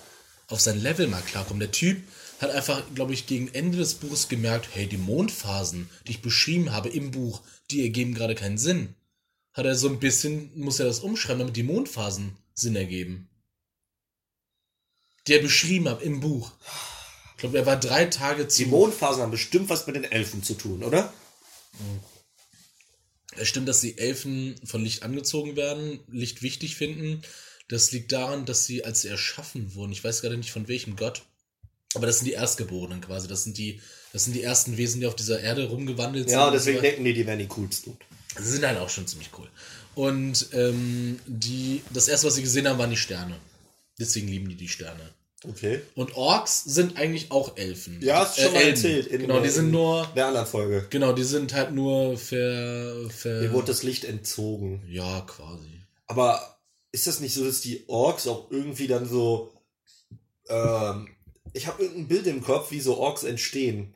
[0.47, 1.59] auf sein Level mal klarkommen.
[1.59, 2.03] Der Typ
[2.41, 6.71] hat einfach, glaube ich, gegen Ende des Buches gemerkt, hey, die Mondphasen, die ich beschrieben
[6.71, 8.95] habe im Buch, die ergeben gerade keinen Sinn.
[9.53, 13.29] Hat er so ein bisschen, muss er das umschreiben, damit die Mondphasen Sinn ergeben.
[15.27, 16.51] Die er beschrieben hat im Buch.
[17.31, 18.63] Ich glaube, er war drei Tage zu.
[18.63, 21.13] Die Mondphasen haben bestimmt was mit den Elfen zu tun, oder?
[23.35, 27.21] Es stimmt, dass die Elfen von Licht angezogen werden, Licht wichtig finden.
[27.67, 30.95] Das liegt daran, dass sie, als sie erschaffen wurden, ich weiß gerade nicht von welchem
[30.95, 31.23] Gott,
[31.95, 33.27] aber das sind die Erstgeborenen quasi.
[33.27, 33.81] Das sind die,
[34.13, 36.37] das sind die ersten Wesen, die auf dieser Erde rumgewandelt sind.
[36.37, 37.97] Ja, deswegen denken die, die wären die coolsten.
[38.39, 39.47] Sie sind halt auch schon ziemlich cool.
[39.95, 43.35] Und ähm, die, das erste, was sie gesehen haben, waren die Sterne.
[43.99, 45.01] Deswegen lieben die die Sterne.
[45.43, 45.81] Okay.
[45.95, 47.99] Und Orks sind eigentlich auch Elfen.
[48.01, 48.71] Ja, hast du schon mal Elben.
[48.75, 49.07] erzählt.
[49.07, 50.85] in- genau, die sind in nur, Der anderen Folge.
[50.89, 54.83] genau, die sind halt nur für, für Mir wurde das Licht entzogen.
[54.87, 55.81] ja, quasi.
[56.07, 56.57] Aber
[56.91, 59.51] ist das nicht so, dass die Orks auch irgendwie dann so.
[60.47, 61.07] Ähm,
[61.53, 63.93] ich habe irgendein Bild im Kopf, wie so Orks entstehen.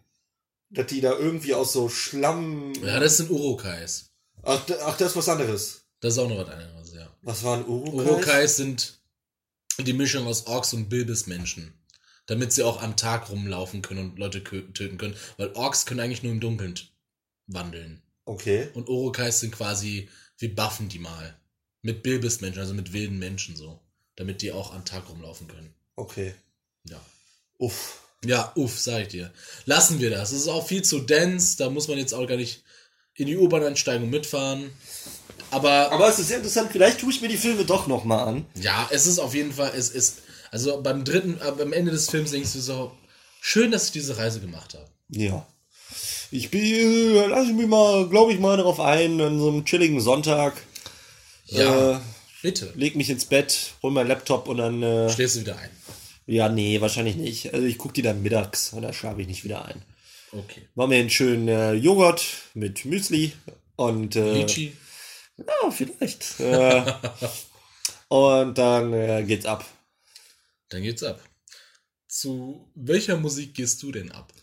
[0.69, 2.73] Dass die da irgendwie aus so Schlamm.
[2.83, 4.11] Ja, das sind Urukais.
[4.43, 5.85] Ach, ach, das ist was anderes.
[5.99, 7.09] Das ist auch noch was anderes, ja.
[7.21, 8.07] Was waren Urukais?
[8.07, 8.99] Urukais sind
[9.79, 11.73] die Mischung aus Orks und Bilbismenschen.
[12.27, 15.15] Damit sie auch am Tag rumlaufen können und Leute töten können.
[15.37, 16.79] Weil Orks können eigentlich nur im Dunkeln
[17.47, 18.01] wandeln.
[18.25, 18.69] Okay.
[18.73, 21.35] Und Urukais sind quasi, wir buffen die mal.
[21.83, 23.79] Mit Bilbismenschen, also mit wilden Menschen so.
[24.15, 25.73] Damit die auch am Tag rumlaufen können.
[25.95, 26.33] Okay.
[26.83, 26.99] Ja.
[27.57, 28.01] Uff.
[28.25, 29.31] Ja, uff, sag ich dir.
[29.65, 30.31] Lassen wir das.
[30.31, 31.57] Es ist auch viel zu dense.
[31.57, 32.63] Da muss man jetzt auch gar nicht
[33.15, 34.71] in die U-Bahn einsteigen und mitfahren.
[35.51, 36.69] Aber, Aber es ist sehr interessant.
[36.71, 38.45] Vielleicht tue ich mir die Filme doch noch mal an.
[38.55, 40.17] ja, es ist auf jeden Fall, es ist,
[40.51, 42.91] also beim dritten, äh, am Ende des Films denkst du so,
[43.41, 44.87] schön, dass ich diese Reise gemacht habe.
[45.09, 45.45] Ja.
[46.31, 50.01] Ich bin, lass ich mich mal, glaube ich mal darauf ein, an so einem chilligen
[50.01, 50.53] Sonntag.
[51.45, 51.97] Ja.
[51.97, 51.99] Äh,
[52.41, 52.73] Bitte.
[52.75, 54.81] leg mich ins Bett, hol meinen Laptop und dann.
[54.83, 55.69] Äh, Schläfst du wieder ein.
[56.25, 57.53] Ja, nee, wahrscheinlich nicht.
[57.53, 59.81] Also ich gucke die dann mittags und da schlafe ich nicht wieder ein.
[60.31, 60.67] Okay.
[60.75, 63.33] Mach mir einen schönen äh, Joghurt mit Müsli
[63.75, 64.15] und.
[64.15, 64.75] Äh, Lichi.
[65.37, 66.39] Ja, vielleicht.
[66.39, 66.83] äh,
[68.07, 69.65] und dann äh, geht's ab.
[70.69, 71.21] Dann geht's ab.
[72.07, 74.33] Zu welcher Musik gehst du denn ab?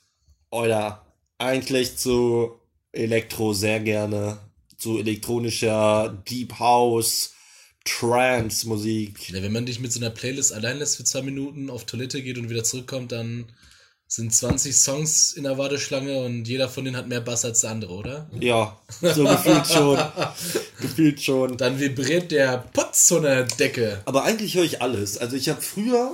[0.51, 1.07] Oder
[1.39, 2.61] eigentlich zu
[2.93, 4.39] Elektro sehr gerne.
[4.77, 7.35] Zu elektronischer Deep House,
[7.85, 9.31] Trance Musik.
[9.31, 12.23] Ja, wenn man dich mit so einer Playlist allein lässt für zwei Minuten, auf Toilette
[12.23, 13.47] geht und wieder zurückkommt, dann
[14.07, 17.71] sind 20 Songs in der Warteschlange und jeder von denen hat mehr Bass als der
[17.71, 18.31] andere, oder?
[18.39, 19.99] Ja, so gefühlt schon.
[20.81, 21.57] gefühlt schon.
[21.57, 24.03] Dann vibriert der Putz von der Decke.
[24.05, 25.17] Aber eigentlich höre ich alles.
[25.17, 26.13] Also ich habe früher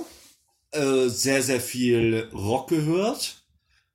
[0.71, 3.35] äh, sehr, sehr viel Rock gehört.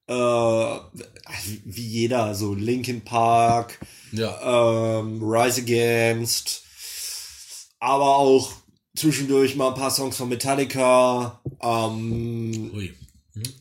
[0.07, 3.79] Äh, wie wie jeder, so Linkin Park,
[4.13, 5.01] Ja.
[5.01, 6.64] ähm, Rise Against,
[7.85, 8.53] aber auch
[8.97, 11.41] zwischendurch mal ein paar Songs von Metallica.
[11.61, 12.95] Ähm, Ui.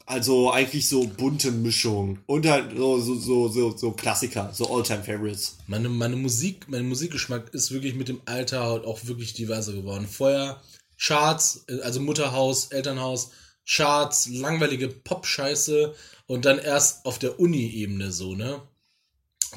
[0.05, 5.03] also eigentlich so bunte Mischung und halt so so so so, so Klassiker, so Alltime
[5.03, 5.57] Favorites.
[5.67, 10.07] Meine, meine Musik, mein Musikgeschmack ist wirklich mit dem Alter halt auch wirklich diverser geworden.
[10.07, 10.61] Vorher
[10.97, 13.31] Charts, also Mutterhaus, Elternhaus,
[13.67, 15.93] Charts, langweilige Pop-Scheiße
[16.27, 18.61] und dann erst auf der Uni-Ebene so, ne?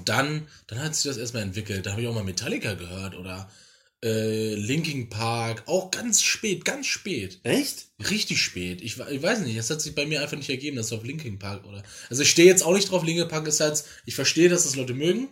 [0.05, 1.87] Dann, dann hat sich das erstmal entwickelt.
[1.87, 3.48] Da habe ich auch mal Metallica gehört oder
[4.04, 7.40] äh, Linkin Park, auch ganz spät, ganz spät.
[7.42, 7.87] Echt?
[8.11, 8.82] Richtig spät.
[8.82, 11.04] Ich, ich weiß nicht, es hat sich bei mir einfach nicht ergeben, dass es auf
[11.04, 11.82] Linkin Park oder.
[12.11, 14.76] Also ich stehe jetzt auch nicht drauf, Linkin Park ist halt, ich verstehe, dass das
[14.76, 15.28] Leute mögen.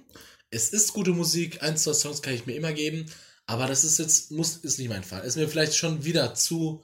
[0.50, 3.06] Es ist gute Musik, ein, zwei Songs kann ich mir immer geben,
[3.46, 5.24] aber das ist jetzt, muss, ist nicht mein Fall.
[5.24, 6.82] Ist mir vielleicht schon wieder zu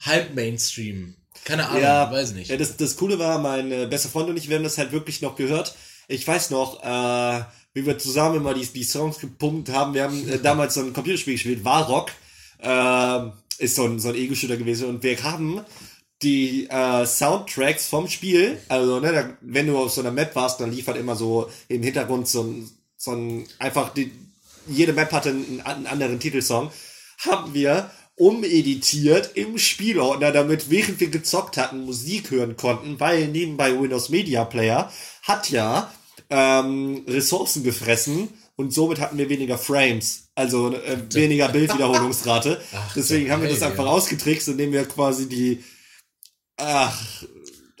[0.00, 1.16] halb Mainstream.
[1.44, 2.50] Keine Ahnung, weiß nicht.
[2.50, 4.92] Ja, das, das Coole war, mein äh, bester Freund und ich, wir haben das halt
[4.92, 5.74] wirklich noch gehört.
[6.08, 9.94] Ich weiß noch, äh, wie wir zusammen immer die, die Songs gepumpt haben.
[9.94, 12.10] Wir haben äh, damals so ein Computerspiel gespielt, Warrock.
[12.58, 14.88] Äh, ist so ein, so ein Ego-Shooter gewesen.
[14.88, 15.60] Und wir haben
[16.22, 20.60] die äh, Soundtracks vom Spiel, also ne, da, wenn du auf so einer Map warst,
[20.60, 24.12] dann lief halt immer so im Hintergrund so ein, so ein einfach die,
[24.68, 26.70] jede Map hatte einen, einen anderen Titelsong,
[27.18, 33.78] haben wir umeditiert im Spielordner, damit während wir gezockt hatten, Musik hören konnten, weil nebenbei
[33.78, 35.92] Windows Media Player hat ja
[36.32, 42.60] ähm, Ressourcen gefressen und somit hatten wir weniger Frames, also äh, weniger Bildwiederholungsrate.
[42.74, 45.62] Ach, Deswegen haben wir das einfach ausgetrickst, indem wir quasi die
[46.56, 47.24] Ach,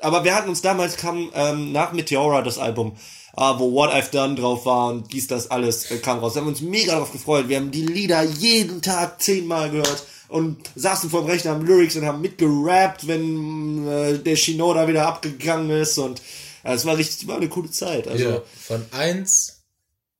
[0.00, 2.96] aber wir hatten uns damals kam ähm, nach Meteora das Album,
[3.36, 6.34] äh, wo What I've Done drauf war und dies, das alles äh, kam raus.
[6.34, 7.48] Wir haben uns mega darauf gefreut.
[7.48, 11.96] Wir haben die Lieder jeden Tag zehnmal gehört und saßen vor dem Rechner am Lyrics
[11.96, 16.20] und haben mitgerappt, wenn äh, der Shinoda wieder abgegangen ist und
[16.64, 18.08] äh, es war richtig, war eine coole Zeit.
[18.08, 19.62] Also Ja, von 1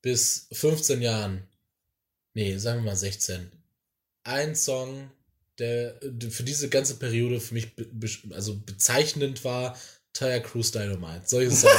[0.02, 1.46] bis 15 Jahren,
[2.34, 3.50] nee, sagen wir mal 16,
[4.24, 5.10] ein Song,
[5.58, 5.94] der
[6.30, 7.86] für diese ganze Periode für mich be
[8.34, 9.76] also bezeichnend war,
[10.12, 11.22] Tire Cruise Dynamite.
[11.24, 11.74] Solche Songs.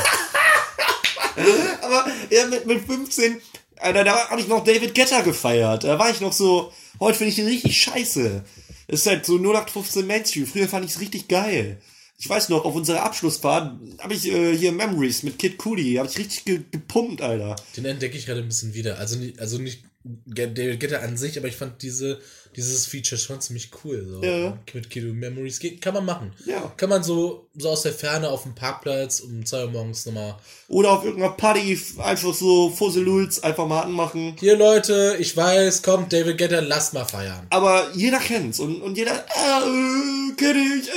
[1.82, 3.42] Aber ja, mit, mit 15,
[3.78, 5.84] Alter, da habe ich noch David Guetta gefeiert.
[5.84, 8.44] Da war ich noch so, heute finde ich ihn richtig scheiße.
[8.88, 10.46] Das ist halt so 0815 Mainstream.
[10.48, 11.82] Früher fand ich es richtig geil.
[12.24, 16.08] Ich weiß noch, auf unserer Abschlussfahrt habe ich äh, hier Memories mit Kid Cudi, habe
[16.08, 17.58] ich richtig ge gepumpt, Alter.
[17.76, 18.98] Den entdecke ich gerade ein bisschen wieder.
[18.98, 22.20] Also, nicht- also nicht David Guetta an sich, aber ich fand diese,
[22.56, 24.08] dieses Feature schon ziemlich cool.
[24.10, 24.24] So.
[24.24, 24.58] Ja.
[24.74, 25.60] Mit Kiddo Memories.
[25.82, 26.32] Kann man machen.
[26.46, 26.74] Ja.
[26.78, 30.38] Kann man so, so aus der Ferne auf dem Parkplatz um 2 Uhr morgens nochmal.
[30.70, 34.36] Oder auf irgendeiner Party einfach so Fusselulz einfach mal anmachen.
[34.40, 37.48] Hier Leute, ich weiß, kommt David Guetta, lasst mal feiern.
[37.50, 40.90] Aber jeder kennt's und, und jeder, äh, kenn ich.
[40.90, 40.94] Äh.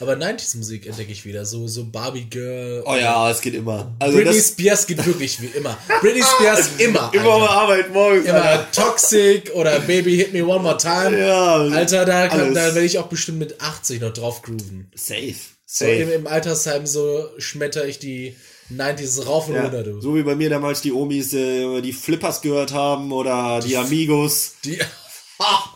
[0.00, 1.44] Aber 90s Musik entdecke ich wieder.
[1.44, 2.82] So, so Barbie Girl.
[2.86, 3.94] Oh ja, es geht immer.
[3.98, 5.76] Also Britney Spears geht wirklich wie immer.
[6.00, 7.10] Britney Spears immer.
[7.12, 7.50] immer Alter.
[7.50, 8.26] Arbeit morgens.
[8.26, 8.70] Immer Alter.
[8.72, 11.18] Toxic oder Baby Hit Me One More Time.
[11.18, 14.90] Ja, Alter, da, kann, da werde ich auch bestimmt mit 80 noch drauf grooven.
[14.94, 15.34] Safe.
[15.66, 18.36] So im, im Altersheim so schmetter ich die
[18.72, 20.00] 90s rauf und Ja, runter, du.
[20.00, 24.54] so wie bei mir damals die Omis äh, die Flippers gehört haben oder die Amigos.
[24.64, 24.78] Die,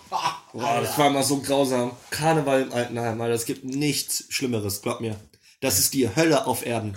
[0.58, 1.92] Boah, das war immer so grausam.
[2.10, 3.34] Karneval im Altenheim, Alter.
[3.34, 5.16] Es gibt nichts Schlimmeres, glaub mir.
[5.60, 6.96] Das ist die Hölle auf Erden.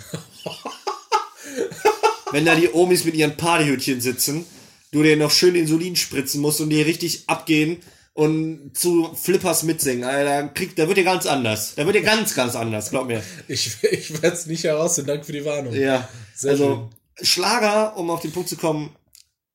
[2.32, 4.46] Wenn da die Omis mit ihren Partyhütchen sitzen,
[4.90, 7.82] du dir noch schön Insulin spritzen musst und die richtig abgehen
[8.14, 11.74] und zu Flippers mitsingen, Alter, kriegt, da wird dir ganz anders.
[11.76, 13.22] Da wird dir ganz, ganz anders, glaub mir.
[13.48, 15.08] ich ich werde es nicht herausfinden.
[15.08, 15.72] Danke für die Warnung.
[15.74, 18.90] Ja, Sehr also Schlager, um auf den Punkt zu kommen,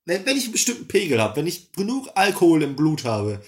[0.06, 3.42] wenn ich einen bestimmten Pegel habe, wenn ich genug Alkohol im Blut habe,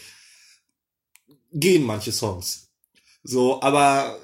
[1.52, 2.70] gehen manche Songs.
[3.24, 4.18] So, aber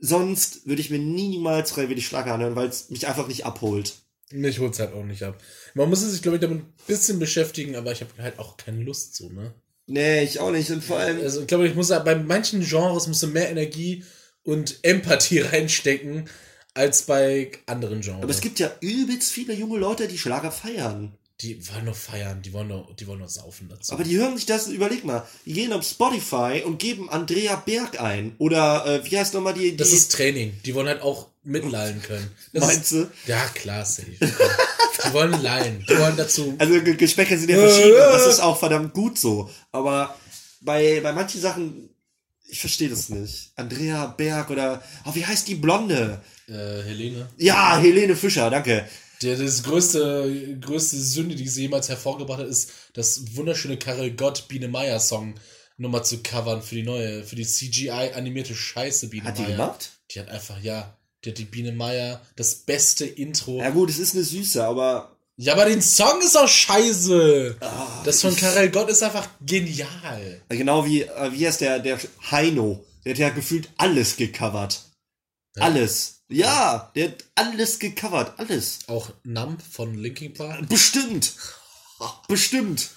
[0.00, 3.94] sonst würde ich mir niemals freiwillig Schlager anhören, weil es mich einfach nicht abholt.
[4.30, 5.40] Mich holt's halt auch nicht ab.
[5.74, 8.82] Man muss sich, glaube ich, damit ein bisschen beschäftigen, aber ich habe halt auch keine
[8.82, 9.54] Lust so, ne?
[9.86, 10.70] Nee, ich auch nicht.
[10.70, 14.02] Und vor allem, Also ich glaube, ich muss bei manchen Genres musst du mehr Energie
[14.42, 16.28] und Empathie reinstecken
[16.72, 18.22] als bei anderen Genres.
[18.22, 21.16] aber es gibt ja übelst viele junge Leute, die Schlager feiern.
[21.40, 23.92] Die wollen nur feiern, die wollen nur, die wollen nur saufen dazu.
[23.92, 28.00] Aber die hören sich das, überleg mal, die gehen auf Spotify und geben Andrea Berg
[28.00, 28.34] ein.
[28.38, 30.54] Oder, äh, wie heißt nochmal die, die das ist Training.
[30.64, 32.30] Die wollen halt auch mitlallen können.
[32.52, 33.10] Das Meinst du?
[33.26, 34.06] Ja, klar, safe.
[34.12, 35.84] die wollen lallen.
[35.88, 36.54] Die wollen dazu.
[36.58, 37.92] Also Ge- Geschmäcker sind ja verschieden.
[37.94, 39.50] und Das ist auch verdammt gut so.
[39.72, 40.16] Aber
[40.60, 41.90] bei, bei manchen Sachen,
[42.46, 43.50] ich verstehe das nicht.
[43.56, 46.22] Andrea Berg oder, oh, wie heißt die Blonde?
[46.46, 47.28] Äh, Helene.
[47.38, 48.88] Ja, Helene Fischer, danke.
[49.22, 54.48] Der, das größte, größte Sünde, die sie jemals hervorgebracht hat, ist das wunderschöne Karel Gott
[54.48, 55.34] Biene Meier Song
[55.76, 59.50] nochmal zu covern für die neue, für die CGI animierte Scheiße Biene Hat die Meier.
[59.52, 59.90] gemacht?
[60.10, 63.58] Die hat einfach, ja, die hat die Biene Meier, das beste Intro.
[63.60, 67.56] Ja gut, es ist eine Süße, aber Ja, aber den Song ist auch scheiße.
[67.60, 70.42] Ah, das von Karel Gott ist einfach genial.
[70.48, 71.98] genau wie, äh, wie heißt der, der
[72.30, 72.84] Heino.
[73.04, 74.82] Der hat ja gefühlt alles gecovert.
[75.56, 76.13] Alles.
[76.34, 78.32] Ja, der hat alles gecovert.
[78.38, 78.80] Alles.
[78.88, 80.68] Auch Numb von Linkin Park.
[80.68, 81.34] Bestimmt.
[82.28, 82.90] Bestimmt.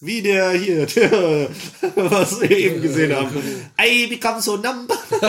[0.00, 1.48] Wie der hier, der,
[1.94, 3.36] was wir eben gesehen haben.
[3.80, 4.90] I become so numb.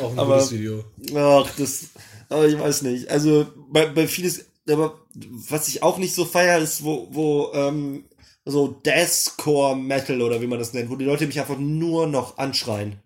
[0.00, 0.84] Auch ein Aber- gutes Video.
[1.14, 1.86] Ach, das,
[2.28, 3.08] aber ich weiß nicht.
[3.08, 8.04] Also, bei, bei vieles, aber was ich auch nicht so feier, ist, wo, wo, ähm,
[8.44, 12.38] so Deathcore Metal oder wie man das nennt, wo die Leute mich einfach nur noch
[12.38, 13.00] anschreien.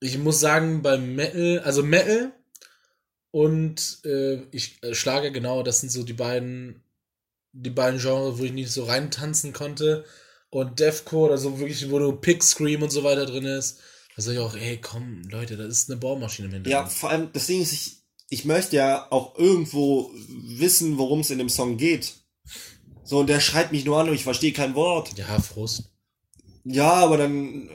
[0.00, 2.32] Ich muss sagen, beim Metal, also Metal
[3.30, 6.82] und äh, ich äh, schlage genau, das sind so die beiden,
[7.52, 10.04] die beiden Genres, wo ich nicht so reintanzen konnte.
[10.52, 13.78] Und Deathcore oder so wirklich, wo du Pick Scream und so weiter drin ist.
[14.16, 16.92] Da sag ich auch, ey, komm, Leute, das ist eine Bohrmaschine im Ja, Hintergrund.
[16.92, 17.98] vor allem, das Ding ist, ich,
[18.30, 20.10] ich möchte ja auch irgendwo
[20.42, 22.14] wissen, worum es in dem Song geht.
[23.04, 25.16] So, und der schreit mich nur an und ich verstehe kein Wort.
[25.16, 25.84] Ja, Frust.
[26.64, 27.70] Ja, aber dann,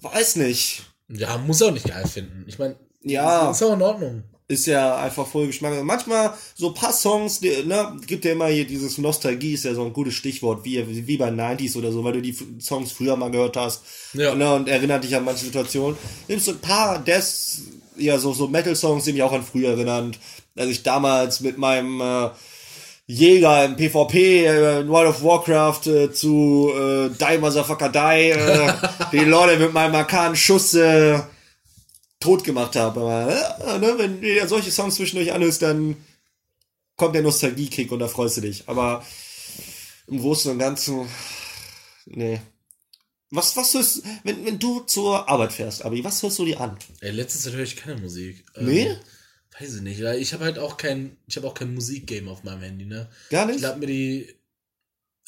[0.00, 0.84] weiß nicht.
[1.08, 2.44] Ja, muss auch nicht geil finden.
[2.46, 3.50] Ich meine, Ja.
[3.50, 4.24] ist auch in Ordnung.
[4.46, 5.82] ist ja einfach voll Geschmack.
[5.84, 9.74] Manchmal so ein paar Songs, die, ne, gibt ja immer hier dieses Nostalgie, ist ja
[9.74, 13.16] so ein gutes Stichwort, wie, wie bei 90s oder so, weil du die Songs früher
[13.16, 13.82] mal gehört hast.
[14.12, 14.34] Ja.
[14.34, 15.96] Ne, und erinnert dich an manche Situationen.
[16.28, 17.24] Nimmst so ein paar Death,
[17.96, 20.14] ja, so, so Metal-Songs, die mich auch an früher erinnern.
[20.56, 22.28] Als ich damals mit meinem äh,
[23.06, 28.72] Jäger im PvP äh, in World of Warcraft äh, zu äh, Die Motherfucker Die, äh,
[29.12, 31.20] die Leute mit meinem markanten Schuss äh,
[32.18, 33.00] tot gemacht habe.
[33.00, 35.96] Aber äh, ne, wenn du dir solche Songs zwischendurch anhörst, dann
[36.96, 38.64] kommt der Nostalgie-Kick und da freust du dich.
[38.68, 39.04] Aber
[40.06, 41.06] im Großen und Ganzen,
[42.06, 42.40] nee.
[43.30, 46.78] Was, was hörst wenn, wenn du zur Arbeit fährst, Abi, was hörst du dir an?
[47.00, 48.44] Ey, letzte Zeit höre ich keine Musik.
[48.58, 48.96] Nee?
[49.58, 50.02] Weiß ich nicht.
[50.02, 53.08] weil Ich habe halt auch kein, ich habe auch kein Musikgame auf meinem Handy, ne?
[53.30, 53.62] Gar Ich nicht?
[53.62, 54.34] lade mir die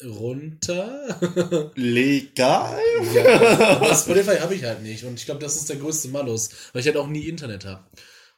[0.03, 1.71] runter.
[1.75, 2.79] Legal?
[3.13, 5.03] ja, aber Spotify habe ich halt nicht.
[5.03, 7.83] Und ich glaube, das ist der größte Malus, weil ich halt auch nie Internet habe.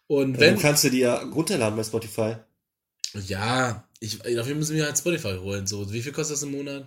[0.08, 0.56] Und Ja, wenn.
[0.56, 2.36] du kannst du dir runterladen bei Spotify.
[3.28, 5.66] Ja, ich, dafür müssen wir halt Spotify holen.
[5.68, 6.86] So, wie viel kostet das im Monat?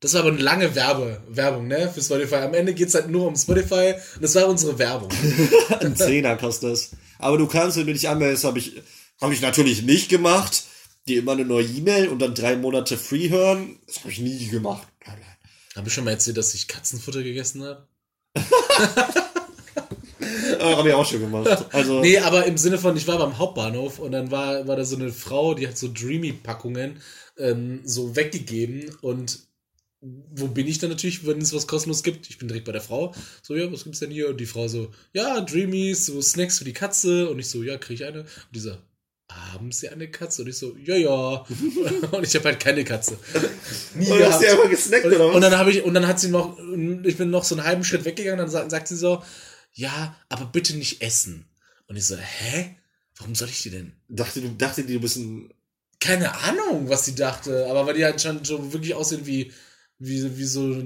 [0.00, 1.90] Das war aber eine lange Werbe, Werbung, ne?
[1.92, 2.36] Für Spotify.
[2.36, 5.10] Am Ende geht's halt nur um Spotify und das war unsere Werbung.
[5.80, 6.90] Ein Zehner kostet das.
[7.18, 8.82] Aber du kannst, wenn du dich anmeldest, habe ich,
[9.20, 10.64] habe ich natürlich nicht gemacht.
[11.06, 13.78] Dir immer eine neue E-Mail und dann drei Monate free hören.
[13.86, 14.88] Das habe ich nie gemacht.
[15.76, 17.88] Habe ich schon mal erzählt, dass ich Katzenfutter gegessen habe?
[20.60, 21.66] habe ich auch schon gemacht.
[21.72, 24.84] Also, Nee, aber im Sinne von, ich war beim Hauptbahnhof und dann war, war da
[24.84, 27.00] so eine Frau, die hat so Dreamy-Packungen
[27.38, 29.40] ähm, so weggegeben und
[30.34, 32.28] wo bin ich dann natürlich, wenn es was kostenlos gibt?
[32.28, 33.14] Ich bin direkt bei der Frau.
[33.42, 34.28] So, ja, was gibt's denn hier?
[34.28, 37.28] Und die Frau so, ja, Dreamies, so Snacks für die Katze.
[37.30, 38.20] Und ich so, ja, krieg ich eine?
[38.20, 38.76] Und die so,
[39.32, 40.42] haben Sie eine Katze?
[40.42, 41.46] Und ich so, ja, ja.
[42.10, 43.16] und ich habe halt keine Katze.
[43.94, 45.34] Nie Und hast du einfach gesnackt, oder was?
[45.34, 46.58] und dann habe ich, und dann hat sie noch,
[47.04, 49.22] ich bin noch so einen halben Schritt weggegangen, dann sagt, sagt sie so,
[49.72, 51.46] ja, aber bitte nicht essen.
[51.86, 52.76] Und ich so, hä?
[53.16, 53.92] Warum soll ich die denn?
[54.08, 55.52] Dachte, du, dachte die, du bist ein.
[56.00, 59.52] Keine Ahnung, was sie dachte, aber weil die halt schon, schon wirklich aussehen wie,
[59.98, 60.82] wie, wie so,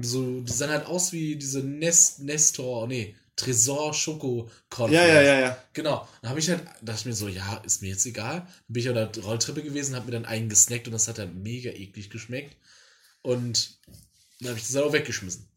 [0.00, 5.40] so, die sahen halt aus wie diese Nest, Nestor, nee, Tresor Schoko Ja, ja, ja,
[5.40, 5.58] ja.
[5.72, 6.06] Genau.
[6.20, 8.40] Dann habe ich halt, dachte ich mir so, ja, ist mir jetzt egal.
[8.40, 11.18] Dann bin ich auf der Rolltreppe gewesen, habe mir dann einen gesnackt und das hat
[11.18, 12.56] dann mega eklig geschmeckt.
[13.22, 13.78] Und
[14.40, 15.48] dann habe ich das halt auch weggeschmissen.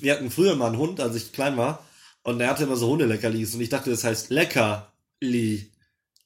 [0.00, 1.84] Wir hatten früher mal einen Hund, als ich klein war.
[2.22, 3.54] Und der hatte immer so Hundeleckerlis.
[3.54, 5.70] Und ich dachte, das heißt Leckerli.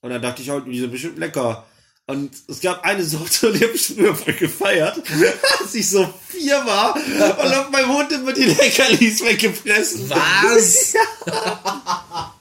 [0.00, 1.66] Und dann dachte ich halt, die sind bestimmt lecker.
[2.06, 5.00] Und es gab eine Sorte, und die habe ich früher voll gefeiert,
[5.60, 7.20] als ich so vier war und
[7.54, 10.10] hab meinem Hund immer die Leckerlis weggefressen.
[10.10, 10.94] Was?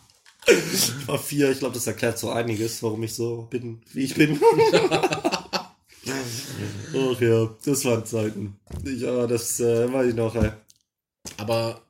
[0.48, 4.16] Ich war vier, ich glaube, das erklärt so einiges, warum ich so bin, wie ich
[4.16, 4.42] bin.
[6.94, 8.60] Ach ja, das waren Zeiten.
[8.84, 10.52] Ich, aber das äh, weiß ich noch, ey.
[11.38, 11.82] Aber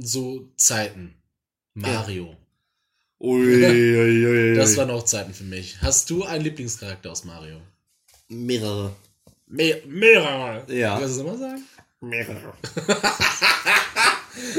[0.00, 1.14] so Zeiten.
[1.74, 2.36] Mario.
[3.24, 5.80] Ui, ui, ui, Das waren auch Zeiten für mich.
[5.80, 7.60] Hast du einen Lieblingscharakter aus Mario?
[8.28, 8.94] mehrere.
[9.46, 10.64] Me mehrere.
[10.72, 10.98] Ja.
[10.98, 11.62] Kannst du das mal sagen?
[12.00, 12.54] Mehrere.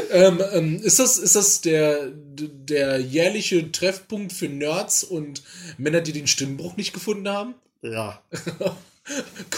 [0.10, 5.44] Ähm, ähm, ist das, ist das der, der jährliche Treffpunkt für Nerds und
[5.78, 7.56] Männer, die den Stimmbruch nicht gefunden haben?
[7.82, 8.22] Ja.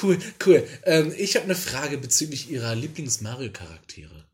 [0.02, 0.68] Cool, cool.
[0.84, 4.26] Ähm, ich habe eine Frage bezüglich ihrer Lieblings-Mario-Charaktere.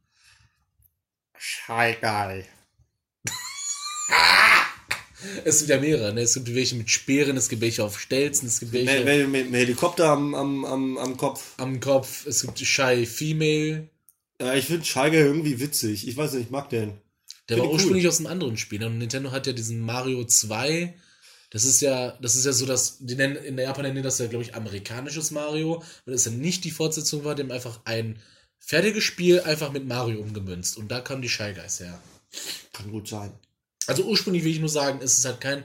[1.38, 2.46] Shy Guy.
[5.46, 6.22] Es gibt ja mehrere, ne?
[6.22, 9.52] Es gibt welche mit Speeren, es gibt welche auf Stelzen, es gibt welche Mit, mit,
[9.52, 11.54] mit Helikopter am, am, am, am Kopf.
[11.58, 13.88] am Kopf, es gibt Shy Female.
[14.42, 16.08] Ja, ich finde Shy Guy irgendwie witzig.
[16.08, 16.94] Ich weiß nicht, ich mag den.
[17.50, 17.74] Der Find war ich cool.
[17.74, 18.84] ursprünglich aus einem anderen Spiel.
[18.84, 20.94] Und Nintendo hat ja diesen Mario 2.
[21.50, 24.18] Das ist ja, das ist ja so, dass, die nennen, in Japan nennen die das
[24.18, 28.18] ja, glaube ich, amerikanisches Mario, weil es ja nicht die Fortsetzung war, dem einfach ein
[28.58, 30.78] fertiges Spiel einfach mit Mario umgemünzt.
[30.78, 32.02] Und da kamen die Shy Guys her.
[32.72, 33.32] Kann gut sein.
[33.88, 35.64] Also ursprünglich will ich nur sagen, es ist halt kein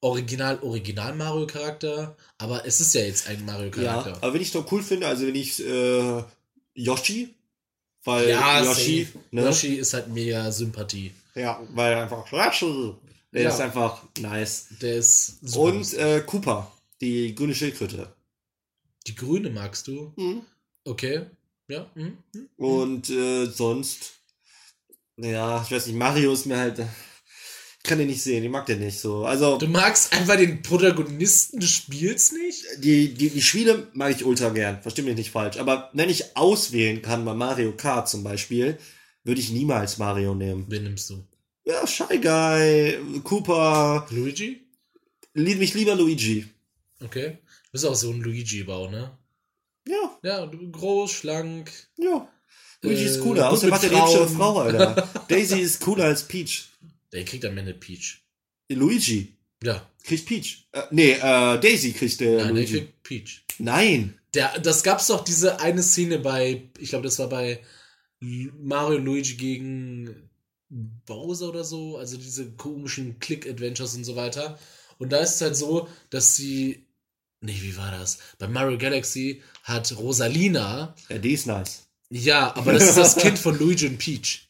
[0.00, 4.16] Original-Original-Mario-Charakter, aber es ist ja jetzt ein Ja, Mario-Charakter.
[4.22, 6.22] aber wenn ich doch cool finde, also wenn ich äh,
[6.74, 7.34] Yoshi,
[8.04, 9.42] weil Ja, Yoshi, ne?
[9.44, 11.12] Yoshi ist halt mega Sympathie.
[11.34, 12.94] Ja, weil einfach Yoshi,
[13.32, 13.48] der Ja.
[13.50, 14.66] ist einfach nice.
[14.80, 15.74] Der ist super.
[15.74, 16.70] Und äh, Cooper,
[17.00, 18.12] die grüne Schildkröte.
[19.06, 20.12] die grüne magst du?
[20.16, 20.42] Mhm.
[20.84, 21.26] Okay.
[21.68, 21.90] Ja.
[21.94, 22.18] Mhm.
[22.32, 22.48] mhm.
[22.56, 24.14] Und äh, sonst,
[25.16, 26.80] ja, ich weiß nicht, Mario ist mir halt,
[27.86, 29.24] kann den nicht sehen, ich mag den nicht so.
[29.24, 32.64] Also Du magst einfach den Protagonisten des Spiels nicht?
[32.78, 35.56] die, die, die Spiele mag ich ultra gern, versteh mich nicht falsch.
[35.58, 38.78] Aber wenn ich auswählen kann bei Mario Kart zum Beispiel,
[39.24, 40.66] würde ich niemals Mario nehmen.
[40.68, 41.24] Wen nimmst du?
[41.64, 44.60] Ja, Shy Guy, Cooper, Luigi?
[45.34, 46.46] lieb mich lieber Luigi.
[47.04, 47.38] Okay.
[47.64, 49.10] Du bist auch so ein Luigi-Bau, ne?
[49.88, 51.70] Ja, Ja, groß, schlank.
[51.98, 52.28] ja.
[52.82, 53.50] Luigi Äh, ist cooler.
[53.50, 54.28] Außerdem mit hat er eine.
[54.28, 55.08] Frau, Alter.
[55.28, 56.68] Daisy ist cooler als Peach.
[57.12, 58.22] Der kriegt am Ende Peach.
[58.70, 59.88] Luigi Ja.
[60.04, 60.68] kriegt Peach.
[60.72, 62.72] Äh, nee, äh, Daisy kriegt der Nein, der Luigi.
[62.72, 63.44] kriegt Peach.
[63.58, 64.18] Nein.
[64.34, 67.62] Der, das gab's doch diese eine Szene bei, ich glaube, das war bei
[68.20, 70.28] Mario und Luigi gegen
[70.68, 74.58] Bowser oder so, also diese komischen Click-Adventures und so weiter.
[74.98, 76.86] Und da ist es halt so, dass sie,
[77.40, 78.18] nee, wie war das?
[78.38, 81.86] Bei Mario Galaxy hat Rosalina, Ja, die ist nice.
[82.10, 84.45] ja, aber das ist das Kind von Luigi und Peach.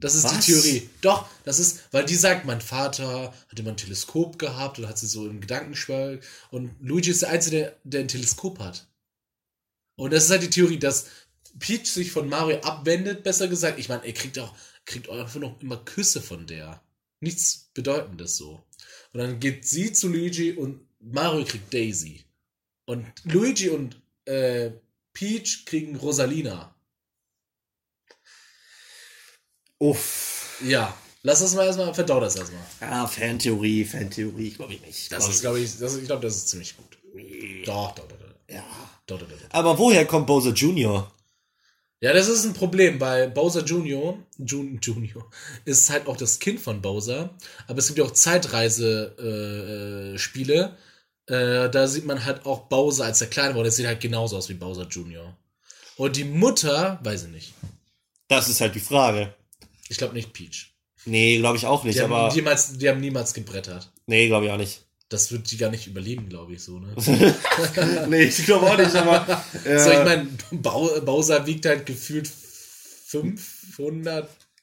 [0.00, 0.44] Das ist Was?
[0.46, 0.90] die Theorie.
[1.02, 4.98] Doch, das ist, weil die sagt, mein Vater hat immer ein Teleskop gehabt und hat
[4.98, 6.20] sie so im Gedankenschwall.
[6.50, 8.86] Und Luigi ist der Einzige, der, der ein Teleskop hat.
[9.96, 11.06] Und das ist halt die Theorie, dass
[11.58, 13.78] Peach sich von Mario abwendet, besser gesagt.
[13.78, 14.54] Ich meine, er kriegt auch,
[14.86, 16.82] kriegt auch einfach noch immer Küsse von der.
[17.20, 18.64] Nichts Bedeutendes so.
[19.12, 22.24] Und dann geht sie zu Luigi und Mario kriegt Daisy.
[22.86, 24.70] Und Luigi und äh,
[25.12, 26.74] Peach kriegen Rosalina.
[29.80, 30.58] Uff.
[30.62, 32.62] Ja, lass das mal erstmal, verdau das erstmal.
[32.80, 35.10] Ja, Fantheorie, Fantheorie, glaube ich nicht.
[35.10, 36.98] Das Glaub ist, glaube ich, das, ich glaube, das ist ziemlich gut.
[37.64, 38.54] Doch, doch, doch, doch.
[38.54, 38.62] Ja.
[39.06, 39.46] doch, doch, doch, doch.
[39.50, 41.10] Aber woher kommt Bowser Jr.?
[42.02, 45.30] Ja, das ist ein Problem, weil Bowser Junior, Jun, Junior
[45.66, 47.34] ist halt auch das Kind von Bowser,
[47.66, 50.14] aber es gibt ja auch Zeitreise-Spiele.
[50.14, 50.76] Äh, Spiele.
[51.26, 54.36] äh, da sieht man halt auch Bowser, als er klein war, der sieht halt genauso
[54.38, 55.36] aus wie Bowser Junior.
[55.96, 57.52] Und die Mutter, weiß ich nicht.
[58.28, 59.34] Das ist halt die Frage.
[59.90, 60.72] Ich glaube nicht Peach.
[61.04, 62.32] Nee, glaube ich auch nicht, Die haben, aber.
[62.34, 63.90] niemals, die haben niemals gebrettert.
[64.06, 64.86] Nee, glaube ich auch nicht.
[65.08, 66.94] das wird die gar nicht überleben, glaube ich, so, ne?
[68.08, 69.44] nee, ich glaube auch nicht, aber.
[69.64, 72.30] Äh, So, ich meine, Bowser wiegt halt gefühlt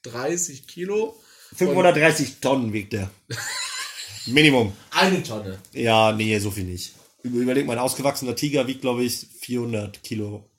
[0.04, 1.16] 530 Kilo.
[1.56, 3.10] 530 Tonnen wiegt der.
[4.28, 4.74] Minimum.
[4.92, 5.60] Eine Tonne.
[5.74, 6.94] Ja, nee, so viel nicht.
[7.24, 10.50] Über- Überleg mal, ein ausgewachsener Tiger wiegt, glaube ich, 400 Kilo.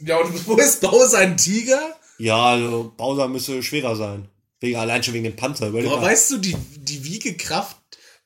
[0.00, 1.97] Ja, und wo ist Bowser ein Tiger?
[2.18, 4.28] Ja, also Bowser müsste schwerer sein.
[4.60, 5.68] Wegen, allein schon wegen dem Panzer.
[5.68, 6.06] Überleg Aber mal.
[6.10, 7.76] weißt du, die, die Wiegekraft,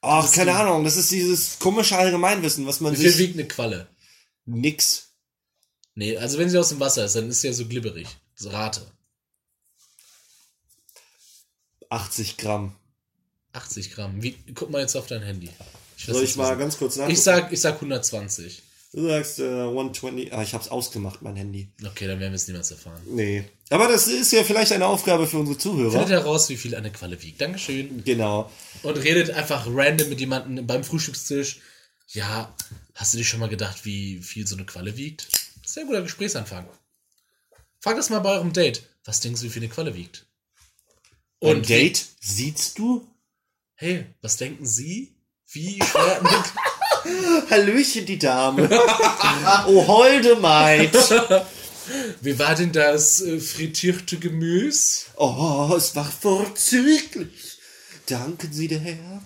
[0.01, 3.19] Ach, keine Ding- Ahnung, das ist dieses komische Allgemeinwissen, was man wie viel sich.
[3.19, 3.87] wiegt eine Qualle?
[4.47, 5.11] Nix.
[5.95, 8.09] Nee, also wenn sie aus dem Wasser ist, dann ist sie ja so glibberig.
[8.35, 8.81] So Rate.
[11.91, 12.75] 80 Gramm.
[13.53, 14.23] 80 Gramm.
[14.23, 15.51] Wie, guck mal jetzt auf dein Handy.
[15.99, 17.13] Ich Soll ich mal was- ganz kurz nachgucken?
[17.13, 18.63] ich sag, ich sag 120.
[18.95, 20.33] Du sagst äh, 120.
[20.33, 21.69] Ah, ich hab's ausgemacht, mein Handy.
[21.85, 23.01] Okay, dann werden wir es niemals erfahren.
[23.07, 23.45] Nee.
[23.73, 25.93] Aber das ist ja vielleicht eine Aufgabe für unsere Zuhörer.
[25.93, 27.41] Findet heraus, wie viel eine Qualle wiegt.
[27.41, 28.05] Dankeschön.
[28.05, 28.51] Genau.
[28.83, 31.61] Und redet einfach random mit jemandem beim Frühstückstisch.
[32.09, 32.55] Ja,
[32.95, 35.29] hast du dir schon mal gedacht, wie viel so eine Qualle wiegt?
[35.65, 36.67] Sehr guter Gesprächsanfang.
[37.81, 38.83] Frag das mal bei eurem Date.
[39.05, 40.27] Was denkst du, wie viel eine Qualle wiegt?
[41.39, 43.09] Und Und Date siehst du?
[43.75, 45.15] Hey, was denken Sie?
[45.51, 48.69] Wie schwer eine Hallöchen, die Dame.
[49.67, 50.95] oh, holde Maid.
[52.21, 55.07] Wie war denn das äh, frittierte Gemüse?
[55.17, 57.59] Oh, es war vorzüglich.
[58.07, 59.23] Danken Sie, der Herr.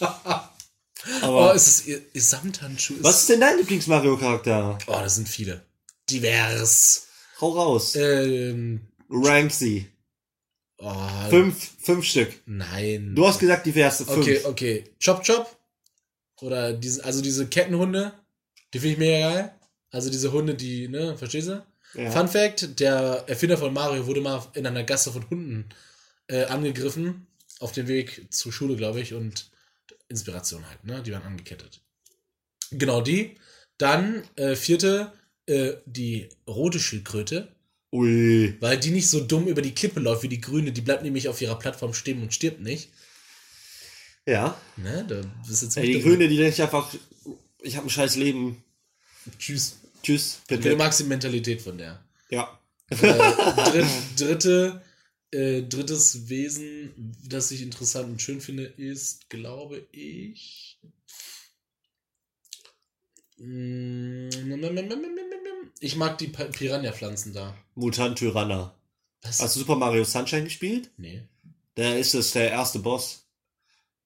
[0.00, 2.94] Oh, Aber ist es ihr, ihr Samthandschuh?
[2.94, 4.78] Ist, was ist denn dein Lieblings-Mario-Charakter?
[4.86, 5.64] Oh, das sind viele.
[6.10, 7.06] Divers.
[7.40, 7.94] Hau raus.
[7.96, 9.86] Ähm, Rank sie.
[10.78, 10.94] oh,
[11.30, 12.32] Fünf, fünf Stück.
[12.46, 13.14] Nein.
[13.14, 14.18] Du hast gesagt, diverse fünf.
[14.18, 14.84] Okay, okay.
[15.02, 15.56] Chop Chop.
[16.40, 18.12] Oder diese, also diese Kettenhunde.
[18.74, 19.55] Die finde ich mega geil.
[19.96, 21.64] Also diese Hunde, die, ne, verstehst du?
[21.94, 22.10] Ja.
[22.10, 25.70] Fun Fact: Der Erfinder von Mario wurde mal in einer Gasse von Hunden
[26.28, 27.26] äh, angegriffen.
[27.60, 29.14] Auf dem Weg zur Schule, glaube ich.
[29.14, 29.50] Und
[30.08, 31.02] Inspiration halt, ne?
[31.02, 31.80] Die waren angekettet.
[32.72, 33.36] Genau die.
[33.78, 35.12] Dann, äh, vierte,
[35.46, 37.48] äh, die rote Schildkröte.
[37.90, 38.54] Ui.
[38.60, 40.72] Weil die nicht so dumm über die Klippe läuft wie die grüne.
[40.72, 42.90] Die bleibt nämlich auf ihrer Plattform stehen und stirbt nicht.
[44.26, 44.60] Ja.
[44.76, 45.06] Ne?
[45.08, 46.02] Da bist du Ey, die dumm.
[46.02, 46.92] Grüne, die denkt einfach,
[47.62, 48.62] ich habe ein scheiß Leben.
[49.38, 49.78] Tschüss.
[50.06, 50.40] Tschüss.
[50.46, 52.00] Bin Du magst die Mentalität von der.
[52.30, 52.60] Ja.
[52.90, 53.86] Äh, dritt,
[54.16, 54.82] dritte,
[55.32, 60.78] äh, drittes Wesen, das ich interessant und schön finde, ist, glaube ich.
[63.38, 64.28] Mm,
[65.80, 67.56] Ich mag die Piranha-Pflanzen da.
[67.74, 68.78] Mutant Tyranna.
[69.22, 69.40] Was?
[69.40, 70.90] Hast du Super Mario Sunshine gespielt?
[70.96, 71.22] nee.
[71.74, 73.25] Da ist es der erste Boss.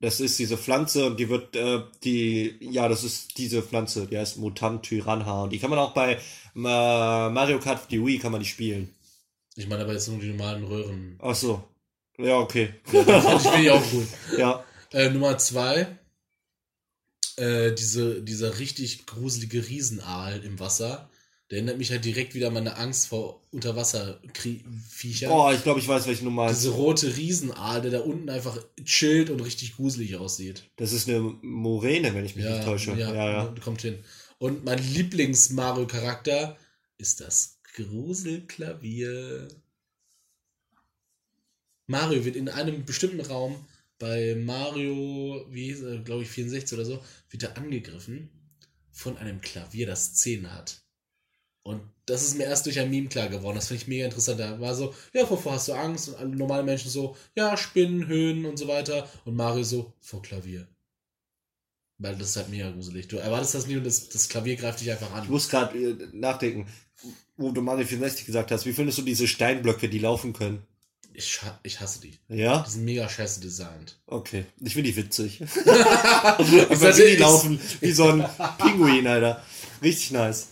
[0.00, 4.16] Das ist diese Pflanze und die wird, äh, die, ja, das ist diese Pflanze, die
[4.16, 5.42] heißt Mutant Tyranha.
[5.42, 6.18] Und die kann man auch bei äh,
[6.54, 8.94] Mario Kart für die Wii kann man die spielen.
[9.56, 11.18] Ich meine aber jetzt nur die normalen Röhren.
[11.20, 11.62] Ach so.
[12.16, 12.74] Ja, okay.
[12.92, 14.06] Ja, das finde ich auch gut.
[14.38, 14.64] Ja.
[14.92, 15.98] Äh, Nummer zwei.
[17.36, 21.10] Äh, diese, dieser richtig gruselige Riesenaal im Wasser.
[21.50, 25.30] Der erinnert mich halt direkt wieder an meine Angst vor Unterwasserviechern.
[25.30, 26.60] Boah, ich glaube, ich weiß, welche Nummer ist.
[26.60, 30.70] Diese rote Riesenaal, der da unten einfach chillt und richtig gruselig aussieht.
[30.76, 32.92] Das ist eine Moräne, wenn ich mich nicht täusche.
[32.92, 33.30] Ja, ja.
[33.32, 33.98] ja, kommt hin.
[34.38, 36.56] Und mein Lieblings-Mario-Charakter
[36.98, 39.48] ist das Gruselklavier.
[41.88, 43.66] Mario wird in einem bestimmten Raum
[43.98, 45.72] bei Mario, wie
[46.04, 48.30] glaube ich, 64 oder so, wird er angegriffen
[48.92, 50.82] von einem Klavier, das Zähne hat.
[51.62, 53.56] Und das ist mir erst durch ein Meme klar geworden.
[53.56, 54.40] Das finde ich mega interessant.
[54.40, 56.08] Da war so, ja, wovor hast du Angst?
[56.08, 59.08] Und alle normale Menschen so, ja, Spinnen, Höhen und so weiter.
[59.24, 60.66] Und Mario so, vor Klavier.
[61.98, 63.08] Weil das ist halt mega gruselig.
[63.08, 65.28] Du erwartest das nicht und das, das Klavier greift dich einfach Ich an.
[65.30, 66.66] muss gerade äh, nachdenken,
[67.36, 68.64] wo du Mario 64 gesagt hast.
[68.64, 70.62] Wie findest du diese Steinblöcke, die laufen können?
[71.12, 72.18] Ich, ich hasse die.
[72.28, 72.62] Ja?
[72.66, 73.98] Die sind mega scheiße designt.
[74.06, 74.46] Okay.
[74.60, 75.40] Ich finde die witzig.
[75.64, 78.24] Das- wie die laufen wie so ein
[78.58, 79.44] Pinguin, Alter.
[79.82, 80.48] Richtig nice.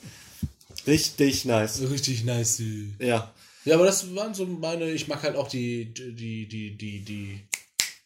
[0.89, 1.81] Richtig nice.
[1.91, 2.61] Richtig nice.
[2.99, 3.33] Ja.
[3.65, 7.41] Ja, aber das waren so meine, ich mag halt auch die, die, die, die, die,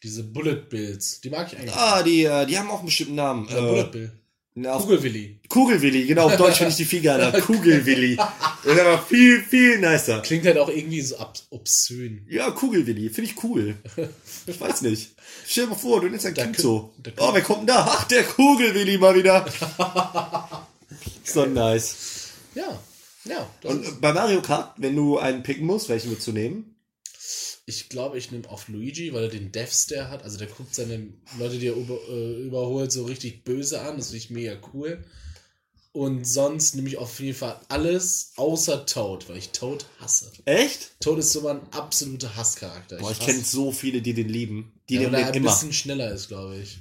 [0.03, 1.21] diese Bullet Bills.
[1.21, 1.73] Die mag ich eigentlich.
[1.75, 3.47] Ah, die, äh, die haben auch einen bestimmten Namen.
[3.47, 4.11] Oder Bullet Äh, Bill.
[4.55, 5.39] na, auf Kugelwilli.
[5.47, 7.31] Kugelwilli, genau, auf Deutsch finde ich die viel geiler.
[7.41, 8.17] Kugelwilli.
[8.17, 10.19] Das ist aber viel, viel nicer.
[10.21, 11.15] Klingt halt auch irgendwie so
[11.51, 12.25] obszön.
[12.29, 13.75] Ja, Kugelwilli, finde ich cool.
[14.45, 15.11] Ich weiß nicht.
[15.47, 16.93] Stell dir mal vor, du nennst ein Kind so.
[17.17, 17.85] Oh, wer kommt denn da?
[17.89, 19.45] Ach, der Kugelwilli mal wieder.
[21.23, 21.95] so nice.
[22.55, 22.81] Ja,
[23.25, 23.49] ja.
[23.63, 26.69] Und äh, bei Mario Kart, wenn du einen picken musst, welchen willst du nehmen?
[27.65, 30.23] ich glaube, ich nehme auf Luigi, weil er den Death Stare hat.
[30.23, 33.95] Also der guckt seine Leute, die er über, äh, überholt, so richtig böse an.
[33.97, 35.03] Das finde ich mega cool.
[35.93, 40.31] Und sonst nehme ich auf jeden Fall alles außer Toad, weil ich Toad hasse.
[40.45, 40.99] Echt?
[40.99, 42.97] Toad ist so mein absoluter Hasscharakter.
[42.97, 44.73] Boah, ich hasse- kenne so viele, die den lieben.
[44.89, 45.51] Die ja, den weil den ein immer.
[45.51, 46.79] bisschen schneller ist, glaube ich.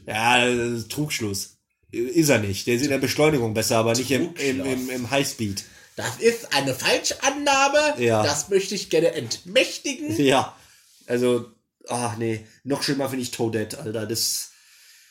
[1.92, 2.66] Ist er nicht.
[2.66, 5.64] Der ist in der Beschleunigung besser, aber nicht im, im, im, im Highspeed.
[5.96, 8.00] Das ist eine Falschannahme.
[8.02, 8.22] Ja.
[8.22, 10.16] Das möchte ich gerne entmächtigen.
[10.22, 10.56] Ja.
[11.06, 11.46] Also,
[11.88, 12.46] ach nee.
[12.64, 14.06] Noch schlimmer finde ich Toadette, Alter.
[14.06, 14.50] Das,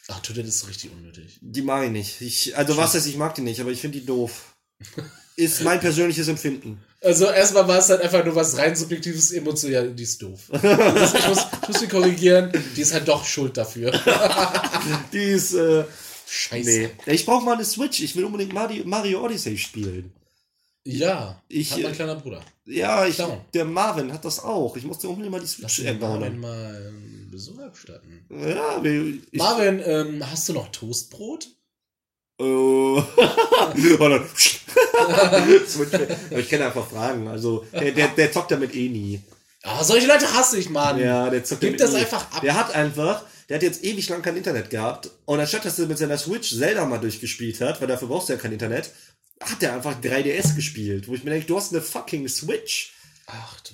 [0.08, 1.38] Ach, Toadette ist so richtig unnötig.
[1.42, 2.22] die mag ich nicht.
[2.22, 4.56] Ich, also, was heißt, ich mag die nicht, aber ich finde die doof.
[5.38, 6.84] Ist mein persönliches Empfinden.
[7.02, 9.72] Also erstmal war es halt einfach nur was rein subjektives Emotion.
[9.72, 10.40] Ja, die ist doof.
[10.52, 12.52] Ich, muss, ich muss sie korrigieren.
[12.76, 13.92] Die ist halt doch schuld dafür.
[15.14, 15.84] Die ist, äh,
[16.34, 16.70] Scheiße.
[16.70, 16.90] nee.
[17.14, 18.00] Ich brauche mal eine Switch.
[18.02, 20.12] Ich will unbedingt Mario, Odyssey spielen.
[20.84, 22.42] Ja, Ich, hat mein äh, kleiner Bruder.
[22.66, 23.42] Ja, ich, Down.
[23.54, 24.76] der Marvin hat das auch.
[24.78, 26.40] Ich musste unbedingt mal die Lass Switch Marvin erbauen.
[26.40, 28.26] mal einen Besuch abstatten.
[28.30, 31.50] Ja, ich, Marvin, ähm, hast du noch Toastbrot?
[32.40, 33.06] Aber
[36.40, 37.28] ich kann einfach fragen.
[37.28, 39.22] Also, der, der, der zockt damit eh nie.
[39.64, 40.98] Ah, solche Leute hasse ich, Mann.
[41.00, 42.00] Ja, der zockt Gib damit das nie.
[42.00, 42.42] einfach ab.
[42.42, 45.10] Der hat einfach, der hat jetzt ewig lang kein Internet gehabt.
[45.26, 48.34] Und anstatt, dass er mit seiner Switch Zelda mal durchgespielt hat, weil dafür brauchst du
[48.34, 48.94] ja kein Internet,
[49.42, 51.10] hat er einfach 3DS gespielt.
[51.10, 52.94] Wo ich mir denke, du hast eine fucking Switch.
[53.26, 53.74] Ach du.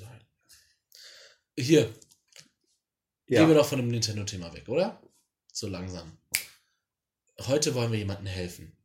[1.59, 1.93] Hier,
[3.27, 4.99] gehen wir doch von dem Nintendo-Thema weg, oder?
[5.53, 6.17] So langsam.
[7.41, 8.75] Heute wollen wir jemandem helfen.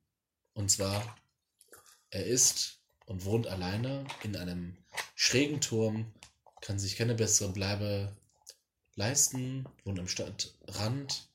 [0.53, 1.17] Und zwar,
[2.11, 4.77] er ist und wohnt alleine in einem
[5.15, 6.13] schrägen Turm,
[6.61, 8.15] kann sich keine bessere Bleibe
[8.95, 11.29] leisten, wohnt am Stadtrand,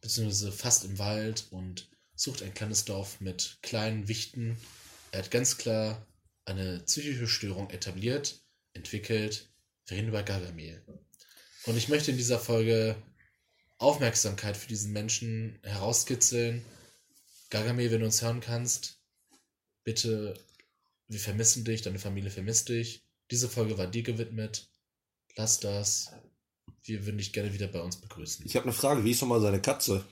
[0.00, 4.56] beziehungsweise fast im Wald und sucht ein kleines Dorf mit kleinen Wichten.
[5.12, 6.06] Er hat ganz klar
[6.44, 8.40] eine psychische Störung etabliert,
[8.74, 9.48] entwickelt.
[9.86, 10.82] Wir reden über Gargamel.
[11.66, 12.96] Und ich möchte in dieser Folge
[13.78, 16.64] Aufmerksamkeit für diesen Menschen herauskitzeln.
[17.48, 19.00] Gargamel, wenn du uns hören kannst,
[19.84, 20.34] bitte,
[21.08, 23.02] wir vermissen dich, deine Familie vermisst dich.
[23.30, 24.68] Diese Folge war dir gewidmet.
[25.36, 26.12] Lass das.
[26.84, 28.44] Wir würden dich gerne wieder bei uns begrüßen.
[28.46, 30.04] Ich habe eine Frage, wie ist nochmal seine Katze?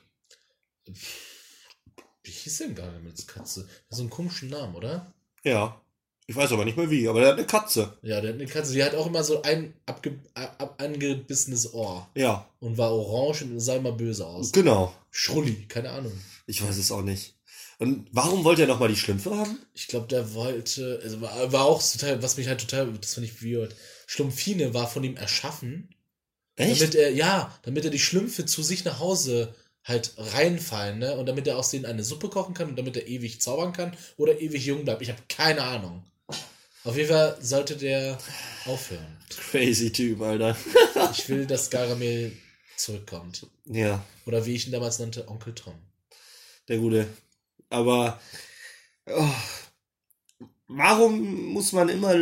[2.23, 3.63] Wie hieß denn Gargamels Katze?
[3.63, 5.13] Das ist so einen komischen Namen, oder?
[5.45, 5.81] Ja.
[6.27, 7.97] Ich weiß aber nicht mehr wie, aber der hat eine Katze.
[8.03, 12.07] Ja, der hat eine Katze, die hat auch immer so ein abge ab angebissenes Ohr
[12.15, 14.53] Ja, und war orange und sah immer böse aus.
[14.53, 14.95] genau.
[15.11, 16.13] Schrulli, keine Ahnung.
[16.47, 17.35] Ich weiß es auch nicht.
[17.79, 19.59] Und warum wollte er nochmal die Schlümpfe haben?
[19.73, 23.27] Ich glaube, der wollte, also war, war auch total, was mich halt total, das fand
[23.27, 23.75] ich weird.
[24.07, 25.89] Schlumpfine war von ihm erschaffen,
[26.59, 29.55] damit er, ja, damit er die Schlümpfe zu sich nach Hause
[29.85, 31.17] halt reinfallen, ne?
[31.17, 33.97] Und damit er aus denen eine Suppe kochen kann und damit er ewig zaubern kann
[34.17, 35.01] oder ewig jung bleibt.
[35.03, 36.05] Ich habe keine Ahnung.
[36.85, 38.19] Auf jeden Fall sollte der
[38.67, 39.17] aufhören.
[39.51, 40.57] Crazy Typ, Alter.
[41.13, 42.33] Ich will, dass Gargamel
[42.77, 43.47] zurückkommt.
[43.67, 45.75] Ja, Oder wie ich ihn damals nannte, Onkel Tom.
[46.69, 47.07] der Gute.
[47.71, 48.21] Aber
[49.07, 49.35] oh,
[50.67, 52.15] warum muss man immer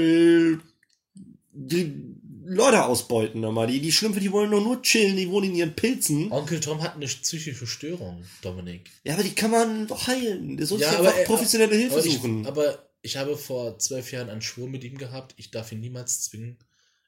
[1.53, 2.16] die
[2.49, 3.67] Leute ausbeuten nochmal?
[3.67, 6.31] Die, die Schlümpfe, die wollen doch nur chillen, die wohnen in ihren Pilzen.
[6.31, 8.91] Onkel Tom hat eine psychische Störung, Dominik.
[9.05, 10.57] Ja, aber die kann man doch heilen.
[10.57, 12.47] Der soll Ja, einfach er- professionelle Hilfe Aber ich, suchen.
[12.47, 15.35] aber ich habe vor zwölf Jahren einen Schwur mit ihm gehabt.
[15.37, 16.59] Ich darf ihn niemals zwingen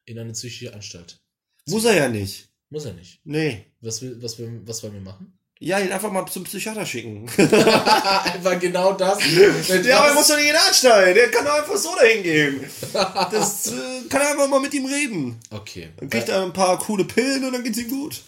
[0.05, 1.21] in eine psychische Anstalt.
[1.69, 2.49] Muss er ja nicht.
[2.71, 3.21] Muss er nicht.
[3.25, 3.65] Nee.
[3.81, 5.38] Was, will, was, will, was wollen wir machen?
[5.61, 7.29] Ja, ihn einfach mal zum Psychiater schicken.
[7.37, 9.19] Einfach genau das.
[9.85, 11.17] Ja, aber er muss doch nicht in Anstalt.
[11.17, 12.71] Der kann doch einfach so dahin gehen.
[12.93, 15.41] Das äh, kann er einfach mal mit ihm reden.
[15.51, 15.91] Okay.
[15.97, 18.23] Dann kriegt er ein paar coole Pillen und dann geht's ihm gut.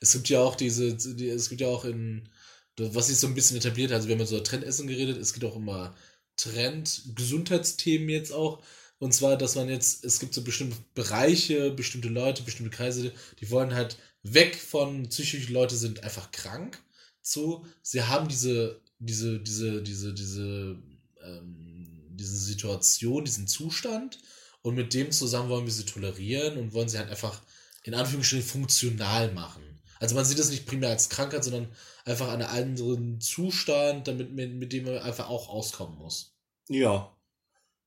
[0.00, 2.28] Es gibt ja auch diese, die, es gibt ja auch in,
[2.76, 5.32] was sich so ein bisschen etabliert hat, also wir haben ja so Trendessen geredet, es
[5.32, 5.94] gibt auch immer
[6.36, 8.62] Trend-Gesundheitsthemen jetzt auch.
[8.98, 13.50] Und zwar, dass man jetzt, es gibt so bestimmte Bereiche, bestimmte Leute, bestimmte Kreise, die
[13.50, 16.82] wollen halt weg von psychische Leute sind einfach krank
[17.22, 20.82] zu, sie haben diese, diese, diese, diese, diese,
[21.22, 24.18] ähm, diese Situation, diesen Zustand
[24.62, 27.40] und mit dem zusammen wollen wir sie tolerieren und wollen sie halt einfach
[27.82, 29.62] in Anführungsstrichen funktional machen.
[30.00, 31.68] Also man sieht es nicht primär als Krankheit, sondern
[32.04, 36.34] einfach einen anderen Zustand, damit mit, mit dem man einfach auch auskommen muss.
[36.68, 37.14] Ja.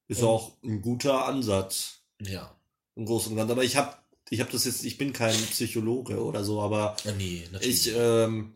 [0.07, 1.99] Ist Und- auch ein guter Ansatz.
[2.19, 2.55] Ja.
[2.95, 3.51] Im Großen und Ganzen.
[3.51, 7.11] Aber ich hab, ich hab das jetzt, ich bin kein Psychologe oder so, aber Ah,
[7.17, 8.53] nee, ich ähm,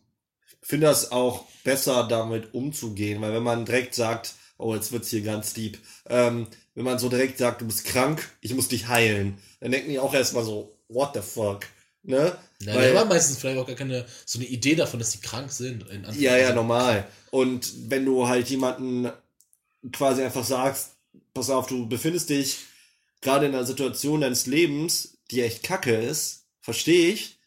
[0.61, 5.21] finde das auch besser, damit umzugehen, weil wenn man direkt sagt, oh, jetzt wird's hier
[5.21, 9.37] ganz deep, ähm, wenn man so direkt sagt, du bist krank, ich muss dich heilen,
[9.59, 11.65] dann denken die auch erstmal so, what the fuck,
[12.03, 12.35] ne?
[12.61, 15.19] ja, weil- die haben meistens vielleicht auch gar keine so eine Idee davon, dass sie
[15.19, 15.85] krank sind.
[16.17, 17.07] Ja, ja, normal.
[17.31, 19.09] Und wenn du halt jemanden
[19.91, 20.91] quasi einfach sagst,
[21.33, 22.57] pass auf, du befindest dich
[23.21, 27.39] gerade in einer Situation deines Lebens, die echt kacke ist, verstehe ich.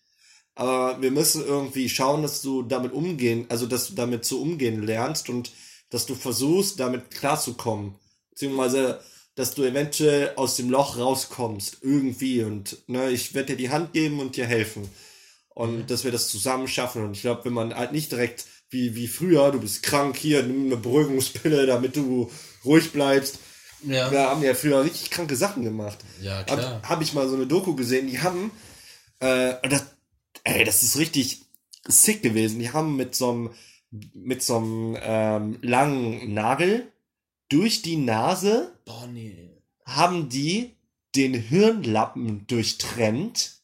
[0.57, 4.83] Aber wir müssen irgendwie schauen, dass du damit umgehen, also dass du damit zu umgehen
[4.83, 5.53] lernst und
[5.91, 7.95] dass du versuchst, damit klarzukommen.
[8.31, 9.01] Beziehungsweise,
[9.37, 11.79] dass du eventuell aus dem Loch rauskommst.
[11.83, 12.43] Irgendwie.
[12.43, 14.89] Und ne, ich werde dir die Hand geben und dir helfen.
[15.55, 15.87] Und Mhm.
[15.87, 17.05] dass wir das zusammen schaffen.
[17.05, 20.43] Und ich glaube, wenn man halt nicht direkt wie, wie früher, du bist krank, hier,
[20.43, 22.31] nimm eine Beruhigungspille, damit du
[22.65, 23.39] ruhig bleibst.
[23.87, 24.11] Ja.
[24.11, 25.99] Wir haben ja früher richtig kranke Sachen gemacht.
[26.21, 26.59] Ja, klar.
[26.59, 28.51] Habe hab ich mal so eine Doku gesehen, die haben,
[29.21, 29.87] äh, das,
[30.45, 31.43] ey, das ist richtig
[31.87, 32.59] sick gewesen.
[32.59, 33.51] Die haben mit so einem,
[34.15, 36.91] mit so einem ähm, langen Nagel
[37.49, 39.51] durch die Nase Boah, nee.
[39.85, 40.75] haben die
[41.15, 43.59] den Hirnlappen durchtrennt,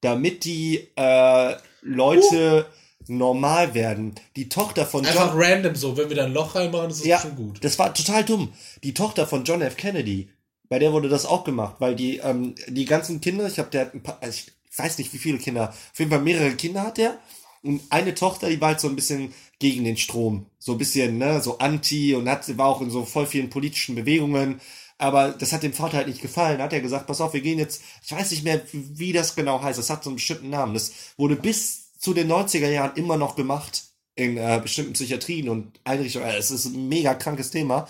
[0.00, 2.66] damit die äh, Leute
[3.06, 4.14] normal werden.
[4.36, 7.06] Die Tochter von Einfach John, random so, wenn wir da ein Loch reinmachen, ist das
[7.06, 7.64] ja, schon gut.
[7.64, 8.52] das war total dumm.
[8.82, 9.76] Die Tochter von John F.
[9.76, 10.30] Kennedy,
[10.68, 13.92] bei der wurde das auch gemacht, weil die ähm, die ganzen Kinder, ich habe der
[13.92, 16.98] ein paar, also ich weiß nicht wie viele Kinder, auf jeden Fall mehrere Kinder hat
[16.98, 17.18] der
[17.62, 21.18] und eine Tochter, die war halt so ein bisschen gegen den Strom, so ein bisschen
[21.18, 24.60] ne, so anti und hat war auch in so voll vielen politischen Bewegungen.
[25.00, 26.58] Aber das hat dem Vater halt nicht gefallen.
[26.58, 29.36] Da hat er gesagt, pass auf, wir gehen jetzt, ich weiß nicht mehr, wie das
[29.36, 29.78] genau heißt.
[29.78, 30.74] Das hat so einen bestimmten Namen.
[30.74, 33.82] Das wurde bis zu den 90er Jahren immer noch gemacht
[34.14, 36.28] in äh, bestimmten Psychiatrien und Einrichtungen.
[36.28, 37.86] Äh, Es ist ein mega krankes Thema.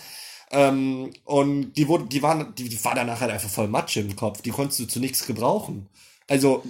[0.50, 4.16] Ähm, und die wurde, die waren, die, die war danach halt einfach voll Matsche im
[4.16, 4.42] Kopf.
[4.42, 5.88] Die konntest du zu nichts gebrauchen.
[6.26, 6.62] Also,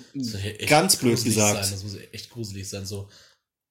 [0.66, 1.64] ganz blöd gesagt.
[1.64, 1.72] Sein.
[1.72, 2.86] Das muss echt gruselig sein.
[2.86, 3.08] So,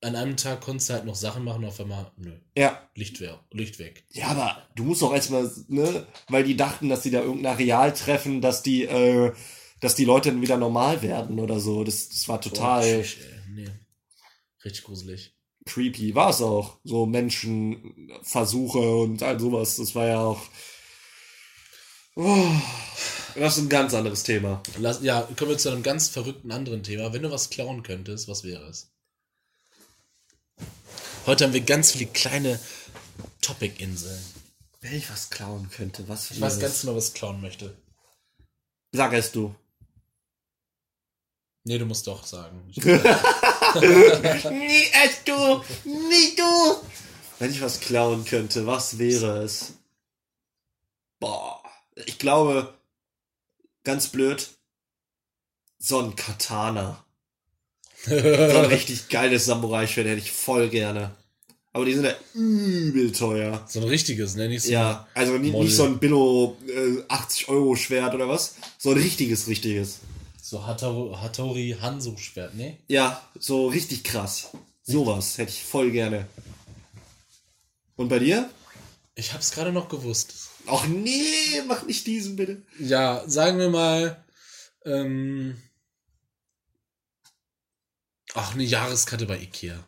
[0.01, 2.81] an einem Tag konntest du halt noch Sachen machen, auf einmal, nö, ja.
[2.95, 4.05] Licht, wär, Licht weg.
[4.11, 7.93] Ja, aber du musst doch erstmal, ne, weil die dachten, dass sie da irgendein Areal
[7.93, 9.31] treffen, dass die, äh,
[9.79, 11.83] dass die Leute dann wieder normal werden oder so.
[11.83, 13.05] Das, das war total ey.
[13.57, 13.71] Nee.
[14.63, 15.33] Richtig gruselig.
[15.65, 16.13] creepy.
[16.13, 16.77] War es auch.
[16.83, 19.77] So Menschenversuche und all sowas.
[19.77, 20.41] Das war ja auch.
[22.15, 22.51] Oh,
[23.35, 24.61] das ist ein ganz anderes Thema.
[24.77, 27.13] Lass, ja, kommen wir zu einem ganz verrückten anderen Thema.
[27.13, 28.91] Wenn du was klauen könntest, was wäre es?
[31.25, 32.59] Heute haben wir ganz viele kleine
[33.41, 34.23] Topic-Inseln.
[34.81, 37.75] Wenn ich was klauen könnte, was Ich weiß ganz genau, was ich klauen möchte.
[38.91, 39.53] Sag es du.
[41.67, 42.61] Nee, du musst doch sagen.
[42.69, 42.93] Ich, Nie
[45.03, 45.61] es du!
[45.83, 46.75] Nie du!
[47.39, 49.73] Wenn ich was klauen könnte, was wäre es?
[51.19, 51.61] Boah,
[52.05, 52.73] ich glaube,
[53.83, 54.47] ganz blöd,
[55.77, 57.03] so ein Katana.
[58.05, 61.15] So ein richtig geiles Samurai-Schwert hätte ich voll gerne.
[61.73, 63.65] Aber die sind ja übel teuer.
[63.67, 64.47] so ein richtiges, ne?
[64.47, 68.55] Nicht so Ja, also nicht, nicht so ein Billo äh, 80 Euro Schwert oder was,
[68.77, 69.99] so ein richtiges, richtiges.
[70.47, 72.77] So Hattori, Hanzo-Schwert, ne?
[72.87, 74.51] Ja, so richtig krass.
[74.81, 76.25] Sowas hätte ich voll gerne.
[77.97, 78.49] Und bei dir?
[79.15, 80.51] Ich hab's gerade noch gewusst.
[80.65, 82.61] Ach nee, mach nicht diesen bitte.
[82.79, 84.23] Ja, sagen wir mal,
[84.85, 85.61] ähm,
[88.33, 89.85] ach, eine Jahreskarte bei Ikea.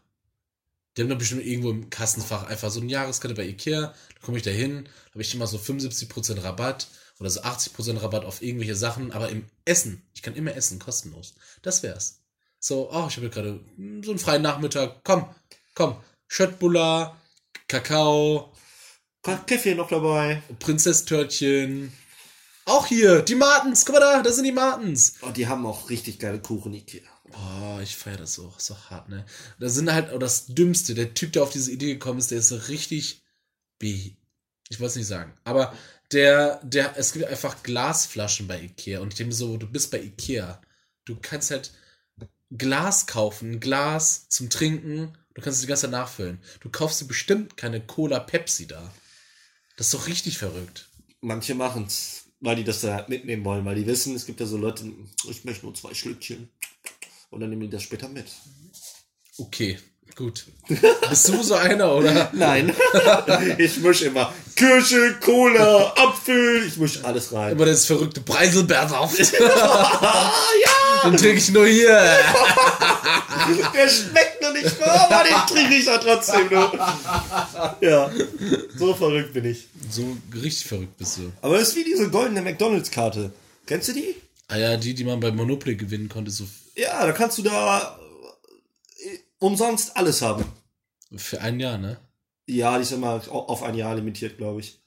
[0.97, 3.82] Die haben da bestimmt irgendwo im Kassenfach einfach so eine Jahreskarte bei Ikea.
[3.93, 6.89] Da komme ich da hin, habe ich immer so 75% Rabatt
[7.20, 10.01] oder so 80% Rabatt auf irgendwelche Sachen, aber im Essen.
[10.13, 11.36] Ich kann immer essen, kostenlos.
[11.61, 12.22] Das wär's.
[12.59, 15.03] So, oh, ich habe gerade hm, so einen freien Nachmittag.
[15.03, 15.34] Komm,
[15.76, 15.97] komm.
[16.28, 17.20] Schöttbullar,
[17.67, 18.53] Kakao,
[19.22, 20.41] Kaffee noch dabei.
[20.59, 21.91] Prinzesstörtchen.
[22.65, 23.86] Auch hier, die Martens.
[23.86, 25.15] Guck mal da, das sind die Martens.
[25.22, 27.01] Und die haben auch richtig geile Kuchen Ikea.
[27.32, 29.26] Boah, ich feiere das so, so hart, ne?
[29.59, 30.95] Da sind halt auch das Dümmste.
[30.95, 33.24] Der Typ, der auf diese Idee gekommen ist, der ist so richtig.
[33.82, 35.34] Ich wollte es nicht sagen.
[35.43, 35.74] Aber
[36.12, 38.99] der, der, es gibt einfach Glasflaschen bei Ikea.
[38.99, 40.62] Und ich denke so, du bist bei Ikea.
[41.05, 41.72] Du kannst halt
[42.51, 45.18] Glas kaufen, Glas zum Trinken.
[45.34, 46.39] Du kannst es die ganze Zeit nachfüllen.
[46.62, 48.91] Du kaufst dir bestimmt keine Cola Pepsi da.
[49.78, 50.89] Das ist doch richtig verrückt.
[51.22, 54.45] Manche machen's, weil die das da halt mitnehmen wollen, weil die wissen, es gibt ja
[54.45, 54.91] so Leute,
[55.30, 56.49] ich möchte nur zwei Schlückchen.
[57.30, 58.26] Und dann nehmen die das später mit.
[59.38, 59.78] Okay,
[60.16, 60.45] gut.
[61.10, 62.30] Bist du so einer, oder?
[62.34, 62.74] Nein.
[63.57, 67.53] ich misch immer Kirsche, Cola, Apfel, ich misch alles rein.
[67.53, 69.18] Immer das verrückte Preiselbeersaft.
[69.41, 71.10] Ja!
[71.10, 71.97] Den trinke ich nur hier.
[73.74, 76.72] Der schmeckt noch nicht, aber den trinke ich auch trotzdem nur.
[77.80, 78.12] Ja,
[78.78, 79.68] so verrückt bin ich.
[79.89, 81.32] So richtig verrückt bist du.
[81.41, 83.32] Aber das ist wie diese goldene McDonalds-Karte.
[83.66, 84.16] Kennst du die?
[84.49, 86.45] Ah ja, die, die man bei Monopoly gewinnen konnte, so
[86.76, 87.98] Ja, da kannst du da
[89.39, 90.45] umsonst alles haben.
[91.15, 91.99] für ein Jahr, ne?
[92.47, 94.81] Ja, die ist immer auf ein Jahr limitiert, glaube ich.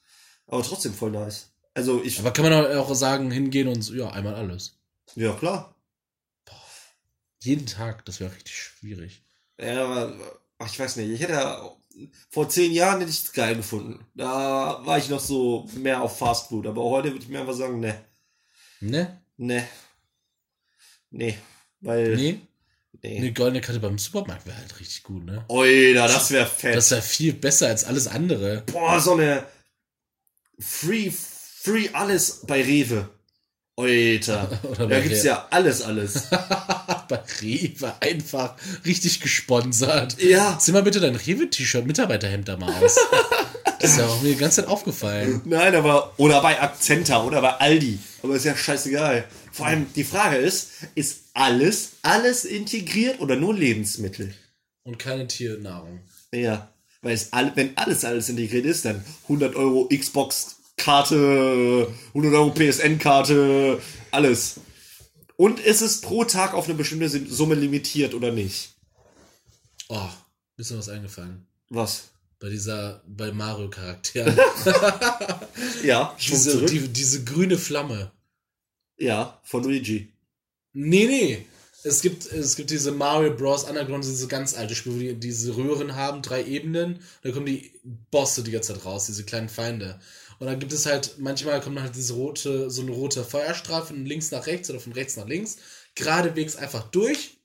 [0.46, 1.53] Aber trotzdem voll nice.
[1.74, 4.78] Also ich, Aber kann man auch sagen, hingehen und ja, einmal alles.
[5.14, 5.74] ja klar.
[7.40, 9.24] Jeden Tag, das wäre richtig schwierig.
[9.59, 10.14] Ja, aber,
[10.59, 11.72] ach, ich weiß nicht, ich hätte
[12.30, 14.05] vor zehn Jahren hätte ich es geil gefunden.
[14.14, 17.55] Da war ich noch so mehr auf Fast Food, aber heute würde ich mir einfach
[17.55, 18.05] sagen, ne,
[18.80, 19.20] Ne?
[19.36, 19.66] ne,
[21.11, 21.36] ne,
[21.80, 22.40] weil Nee?
[23.05, 23.18] Nee.
[23.18, 25.44] Eine goldene Karte beim Supermarkt wäre halt richtig gut, ne?
[25.48, 26.76] Oida, das wäre fett.
[26.76, 28.62] Das wäre viel besser als alles andere.
[28.72, 29.44] Boah, so eine
[30.61, 33.09] Free, Free alles bei Rewe.
[33.76, 34.46] Oder
[34.76, 35.26] Da bei gibt's Rewe.
[35.28, 36.28] ja alles, alles.
[37.09, 38.55] Bei Rewe einfach
[38.86, 40.16] richtig gesponsert.
[40.22, 40.59] Ja.
[40.59, 42.96] Zieh mal bitte dein Rewe-T-Shirt, Mitarbeiterhemd da mal aus.
[43.80, 45.40] Das ist ja auch mir die ganze Zeit aufgefallen.
[45.44, 47.98] Nein, aber, oder bei Akzenta oder bei Aldi.
[48.22, 49.24] Aber ist ja scheißegal.
[49.53, 54.34] Vor allem, die Frage ist, ist alles, alles integriert oder nur Lebensmittel?
[54.84, 56.00] Und keine Tiernahrung.
[56.34, 56.72] Ja.
[57.03, 63.80] Weil es all, wenn alles, alles integriert ist, dann 100 Euro Xbox-Karte, 100 Euro PSN-Karte,
[64.11, 64.61] alles.
[65.36, 68.74] Und ist es pro Tag auf eine bestimmte Summe limitiert oder nicht?
[69.88, 70.09] Oh,
[70.57, 71.46] ist mir was eingefallen.
[71.68, 72.05] Was?
[72.38, 74.38] Bei dieser, bei Mario-Charakteren.
[75.84, 78.12] Ja, diese, die, diese grüne Flamme.
[79.03, 80.12] Ja, von Luigi.
[80.72, 81.46] Nee, nee.
[81.84, 83.64] Es gibt, es gibt diese Mario Bros.
[83.64, 87.00] Underground, diese ganz alte Spiele, wo die diese Röhren haben, drei Ebenen.
[87.22, 87.72] Da kommen die
[88.12, 89.98] Bosse die ganze Zeit raus, diese kleinen Feinde.
[90.38, 94.07] Und dann gibt es halt, manchmal kommt halt diese rote, so eine rote Feuerstrahl von
[94.07, 95.57] links nach rechts oder von rechts nach links.
[95.96, 97.38] Geradewegs einfach durch.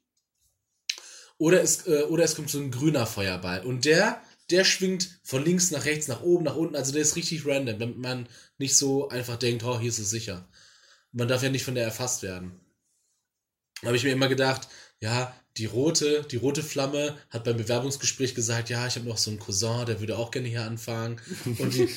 [1.39, 3.65] Oder es, äh, oder es kommt so ein grüner Feuerball.
[3.65, 6.75] Und der, der schwingt von links nach rechts, nach oben, nach unten.
[6.75, 8.29] Also der ist richtig random, damit man
[8.59, 10.47] nicht so einfach denkt, oh, hier ist es sicher.
[11.17, 12.59] Man darf ja nicht von der erfasst werden.
[13.81, 14.67] Da habe ich mir immer gedacht,
[14.99, 19.31] ja, die rote, die rote Flamme hat beim Bewerbungsgespräch gesagt, ja, ich habe noch so
[19.31, 21.19] einen Cousin, der würde auch gerne hier anfangen.
[21.57, 21.89] Und die,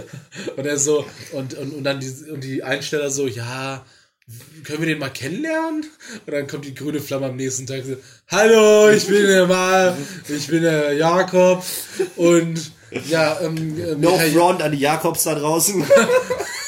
[0.56, 3.86] und er so, und, und, und dann die, und die Einsteller so, ja,
[4.64, 5.84] können wir den mal kennenlernen?
[6.26, 7.96] Und dann kommt die grüne Flamme am nächsten Tag so,
[8.26, 9.96] hallo, ich bin der mal,
[10.28, 11.64] ich bin der Jakob
[12.16, 12.72] und
[13.08, 15.84] ja, ähm, ähm, No front an die Jakobs da draußen.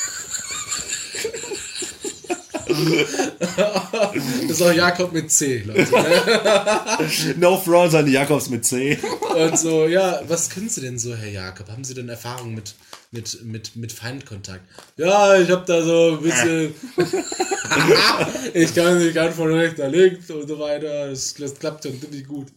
[3.57, 5.91] das ist auch Jakob mit C, Leute.
[5.91, 7.35] Ne?
[7.37, 8.99] no front an die Jakobs mit C.
[9.35, 11.69] Und so, ja, was können Sie denn so, Herr Jakob?
[11.71, 12.75] Haben Sie denn Erfahrung mit,
[13.11, 14.63] mit, mit, mit Feindkontakt?
[14.97, 16.75] Ja, ich habe da so ein bisschen.
[18.55, 21.11] ich kann nicht ganz von rechts nach links und so weiter.
[21.11, 22.49] Das, das klappt schon ziemlich gut.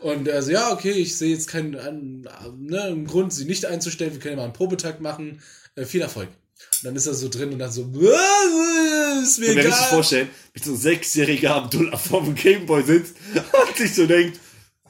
[0.00, 2.26] Und er so, ja, okay, ich sehe jetzt keinen
[2.58, 4.12] ne, Grund, sie nicht einzustellen.
[4.12, 5.40] Wir können ja mal einen Probetag machen.
[5.74, 6.28] Äh, viel Erfolg.
[6.80, 9.28] Und dann ist er so drin und dann so, "Was?
[9.28, 9.88] ist mir Und wenn ich egal.
[9.90, 14.38] vorstellen, wie so ein sechsjähriger Abdullah vorm Gameboy sitzt und sich so denkt,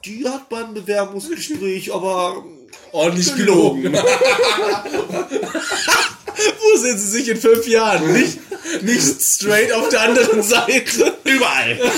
[0.05, 2.43] die hat beim Bewerbungsgespräch aber
[2.91, 3.83] Ordentlich gelogen.
[3.83, 4.03] gelogen.
[6.61, 8.13] Wo sind sie sich in fünf Jahren?
[8.13, 8.39] Nicht,
[8.81, 11.17] nicht straight auf der anderen Seite.
[11.23, 11.79] überall.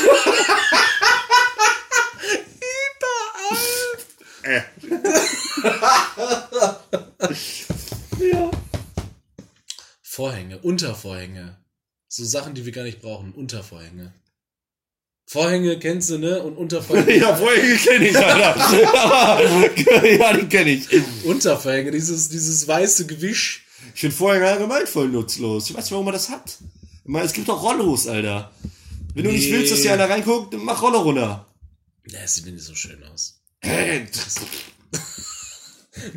[4.43, 4.61] Äh.
[10.21, 11.57] Vorhänge, Untervorhänge.
[12.07, 13.31] So Sachen, die wir gar nicht brauchen.
[13.31, 14.13] Untervorhänge.
[15.25, 16.43] Vorhänge kennst du, ne?
[16.43, 17.17] Und Untervorhänge.
[17.21, 20.11] Ja, vorher kenne ich, Alter.
[20.19, 20.87] ja, die kenne ich.
[21.23, 23.65] Untervorhänge, dieses, dieses weiße Gewisch.
[23.95, 25.71] Ich finde Vorhänge allgemein voll nutzlos.
[25.71, 26.59] Ich weiß nicht, warum man das hat.
[27.03, 28.51] Ich meine, es gibt doch Rollos, Alter.
[29.15, 29.53] Wenn du nicht Nee.
[29.57, 31.47] willst, dass hier einer reinguckt, dann mach Rollo runter.
[32.05, 33.41] Ja, es sieht nicht so schön aus.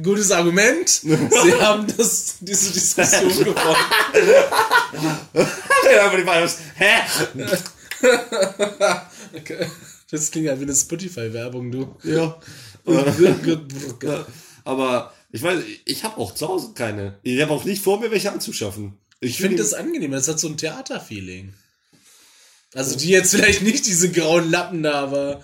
[0.02, 0.88] Gutes Argument.
[0.88, 3.76] Sie haben das, diese Diskussion gewonnen.
[6.76, 7.00] hä?
[10.10, 11.96] Das klingt ja wie eine Spotify-Werbung, du.
[12.04, 12.38] Ja.
[14.64, 17.18] Aber ich weiß, ich habe auch zu Hause keine.
[17.22, 18.98] Ich habe auch nicht vor, mir welche anzuschaffen.
[19.20, 21.54] Ich finde das angenehm, das hat so ein Theaterfeeling.
[22.74, 25.42] Also die jetzt vielleicht nicht diese grauen Lappen da, aber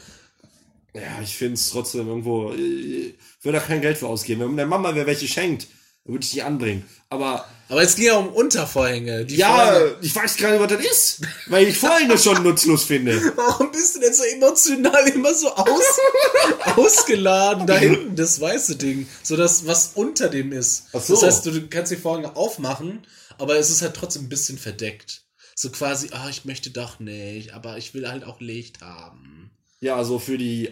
[0.95, 2.53] Ja, ich finde es trotzdem irgendwo.
[2.53, 4.41] Ich würde da kein Geld für ausgeben.
[4.43, 5.67] Wenn der Mama mir welche schenkt,
[6.05, 6.85] dann würde ich die anbringen.
[7.09, 9.25] Aber aber es ging ja um Untervorhänge.
[9.25, 11.21] Die ja, Vorhänge- ich weiß gar nicht, was das ist.
[11.47, 13.13] Weil ich Vorhänge schon nutzlos finde.
[13.37, 16.01] Warum bist du denn so emotional immer so aus,
[16.77, 19.07] ausgeladen da hinten, das weiße Ding?
[19.23, 20.87] So das, was unter dem ist.
[20.93, 21.15] Ach so.
[21.15, 23.07] Das heißt, du kannst die Vorhänge aufmachen,
[23.39, 25.23] aber es ist halt trotzdem ein bisschen verdeckt.
[25.55, 29.51] So quasi, ah, ich möchte doch nicht, aber ich will halt auch Licht haben.
[29.81, 30.71] Ja, also für die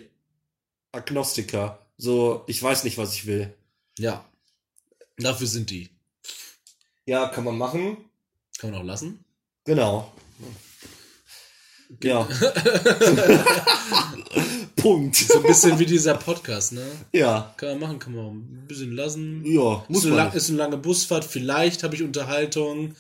[0.93, 1.79] Agnostiker.
[2.01, 3.53] So, ich weiß nicht, was ich will.
[3.99, 4.25] Ja.
[5.17, 5.89] Dafür sind die.
[7.07, 7.97] Ja, kann man machen.
[8.59, 9.25] Kann man auch lassen.
[9.65, 10.13] Genau.
[12.03, 12.23] Ja.
[14.77, 15.17] Punkt.
[15.17, 16.87] So ein bisschen wie dieser Podcast, ne?
[17.13, 17.53] Ja.
[17.57, 19.43] Kann man machen, kann man auch ein bisschen lassen.
[19.45, 20.27] Ja, muss ist, eine man.
[20.27, 22.95] lang, ist eine lange Busfahrt, vielleicht habe ich Unterhaltung,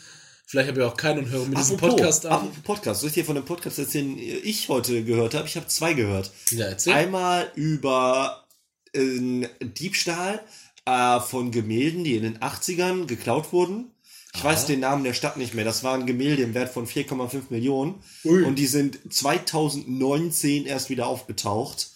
[0.47, 2.33] vielleicht habe ich auch keinen und höre mir diesen Apropos, Podcast an.
[2.33, 3.01] apropos Podcast.
[3.03, 5.47] Soll ich dir von dem Podcast erzählen, den ich heute gehört habe?
[5.47, 6.33] Ich habe zwei gehört.
[6.51, 6.95] Ja, erzähl.
[6.95, 8.48] Einmal über
[8.93, 10.41] äh, Diebstahl
[10.85, 13.93] äh, von Gemälden, die in den 80ern geklaut wurden.
[14.35, 15.65] Ich weiß den Namen der Stadt nicht mehr.
[15.65, 18.03] Das war ein Gemälde im Wert von 4,5 Millionen.
[18.25, 18.45] Ui.
[18.45, 21.91] Und die sind 2019 erst wieder aufgetaucht.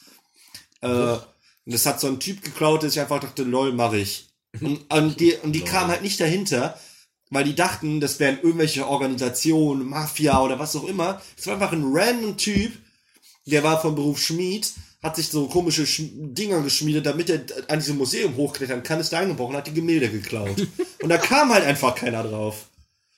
[0.81, 4.29] Äh, und das hat so ein Typ geklaut, der sich einfach dachte, lol, mach ich.
[4.61, 6.79] Und, und die, und die kamen halt nicht dahinter,
[7.31, 11.23] weil die dachten, das wären irgendwelche Organisationen, Mafia oder was auch immer.
[11.39, 12.71] Es war einfach ein random Typ,
[13.47, 14.71] der war vom Beruf Schmied,
[15.03, 19.13] hat sich so komische Sch Dinger geschmiedet, damit er an diesem Museum hochklettern kann, ist
[19.13, 20.67] da eingebrochen, hat die Gemälde geklaut.
[21.03, 22.67] und da kam halt einfach keiner drauf.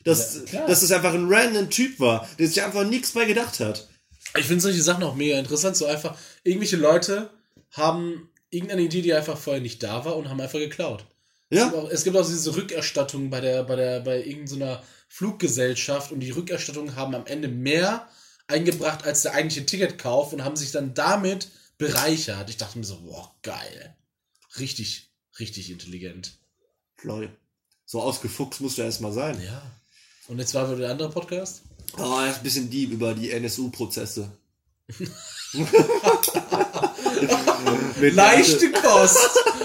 [0.03, 3.61] Dass, Ja, dass es einfach ein random Typ war, der sich einfach nichts bei gedacht
[3.61, 3.89] hat.
[4.37, 5.77] Ich finde solche Sachen auch mega interessant.
[5.77, 7.31] So einfach, irgendwelche Leute
[7.71, 11.05] haben irgendeine Idee, die einfach vorher nicht da war und haben einfach geklaut.
[11.51, 14.83] Es, Ja, gibt auch, es gibt auch diese Rückerstattung bei der, bei der, bei irgendeiner
[15.09, 18.09] Fluggesellschaft und die Rückerstattungen haben am Ende mehr
[18.47, 21.49] eingebracht als der eigentliche Ticketkauf und haben sich dann damit
[21.79, 22.51] bereichert.
[22.51, 23.97] Ich dachte mir so, boah, geil.
[24.59, 26.39] Richtig, richtig intelligent.
[27.03, 27.31] lol.
[27.87, 29.41] So ausgefuchst musst du erstmal sein.
[29.43, 29.63] Ja.
[30.27, 31.63] Und jetzt war wieder der andere Podcast.
[31.99, 34.33] Oh, er ist ein bisschen deep über die NSU-Prozesse.
[38.01, 39.19] Leichte Kost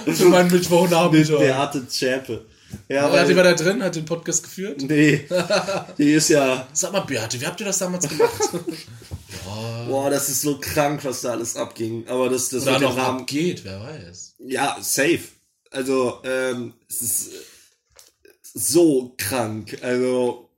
[0.05, 1.27] für meinen Mittwochnabend.
[1.27, 2.45] Beate, Beate Zschäpe.
[2.87, 4.81] Ja, Ja, die war weil, da drin, hat den Podcast geführt.
[4.81, 5.25] nee,
[5.97, 8.31] die ist ja, Sag mal, Beate, wie habt ihr das damals gemacht?
[9.87, 12.07] boah, das ist so krank, was da alles abging.
[12.07, 14.35] Aber das, das Oder noch Rahmen, abgeht, wer weiß.
[14.39, 15.19] ja, safe.
[15.71, 17.31] Also, ähm, es ist
[18.53, 19.77] so krank.
[19.81, 20.49] Also,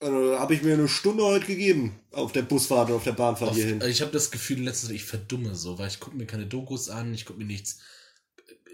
[0.00, 3.50] also habe ich mir eine Stunde heute gegeben auf der Busfahrt und auf der Bahnfahrt
[3.50, 3.80] Auf, hierhin.
[3.82, 7.14] ich habe das Gefühl, letztens ich verdumme so, weil ich gucke mir keine Dokus an,
[7.14, 7.78] ich gucke mir nichts.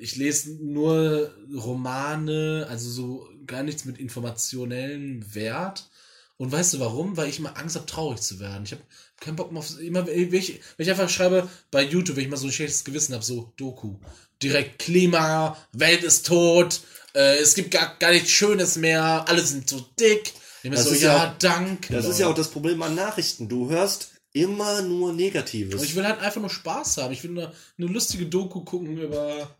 [0.01, 5.88] Ich lese nur Romane, also so gar nichts mit informationellem Wert.
[6.36, 7.16] Und weißt du warum?
[7.16, 8.64] Weil ich immer Angst habe, traurig zu werden.
[8.64, 8.82] Ich habe
[9.20, 9.80] keinen Bock mehr auf.
[9.80, 12.84] Immer, wenn ich, wenn ich einfach schreibe bei YouTube, wenn ich mal so ein schlechtes
[12.84, 13.96] Gewissen habe, so Doku.
[14.40, 16.80] Direkt Klima, Welt ist tot,
[17.14, 20.32] äh, es gibt gar, gar nichts Schönes mehr, alle sind so dick.
[20.62, 21.92] Ich Das so, ist ja, ja danke.
[21.92, 23.49] Das ist ja auch das Problem an Nachrichten.
[23.49, 25.74] Du hörst immer nur Negatives.
[25.74, 27.12] Aber ich will halt einfach nur Spaß haben.
[27.12, 29.57] Ich will eine, eine lustige Doku gucken über.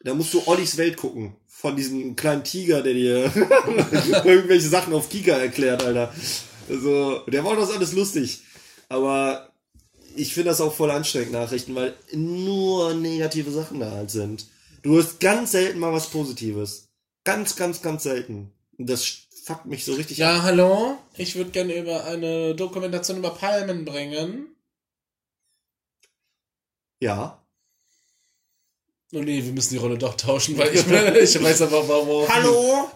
[0.00, 1.36] Da musst du Ollis Welt gucken.
[1.46, 3.24] Von diesem kleinen Tiger, der dir
[4.24, 6.12] irgendwelche Sachen auf Kika erklärt, Alter.
[6.68, 8.42] Also, der macht das alles lustig.
[8.88, 9.52] Aber
[10.14, 14.46] ich finde das auch voll anstrengend, Nachrichten, weil nur negative Sachen da halt sind.
[14.82, 16.88] Du hörst ganz selten mal was Positives.
[17.24, 18.52] Ganz, ganz, ganz selten.
[18.78, 20.36] Und das fuckt mich so richtig ab.
[20.36, 20.98] Ja, hallo?
[21.16, 24.54] Ich würde gerne über eine Dokumentation über Palmen bringen.
[27.00, 27.42] Ja.
[29.12, 32.28] Oh nee, wir müssen die Rolle doch tauschen, weil ich, ich weiß aber warum.
[32.28, 32.90] Hallo?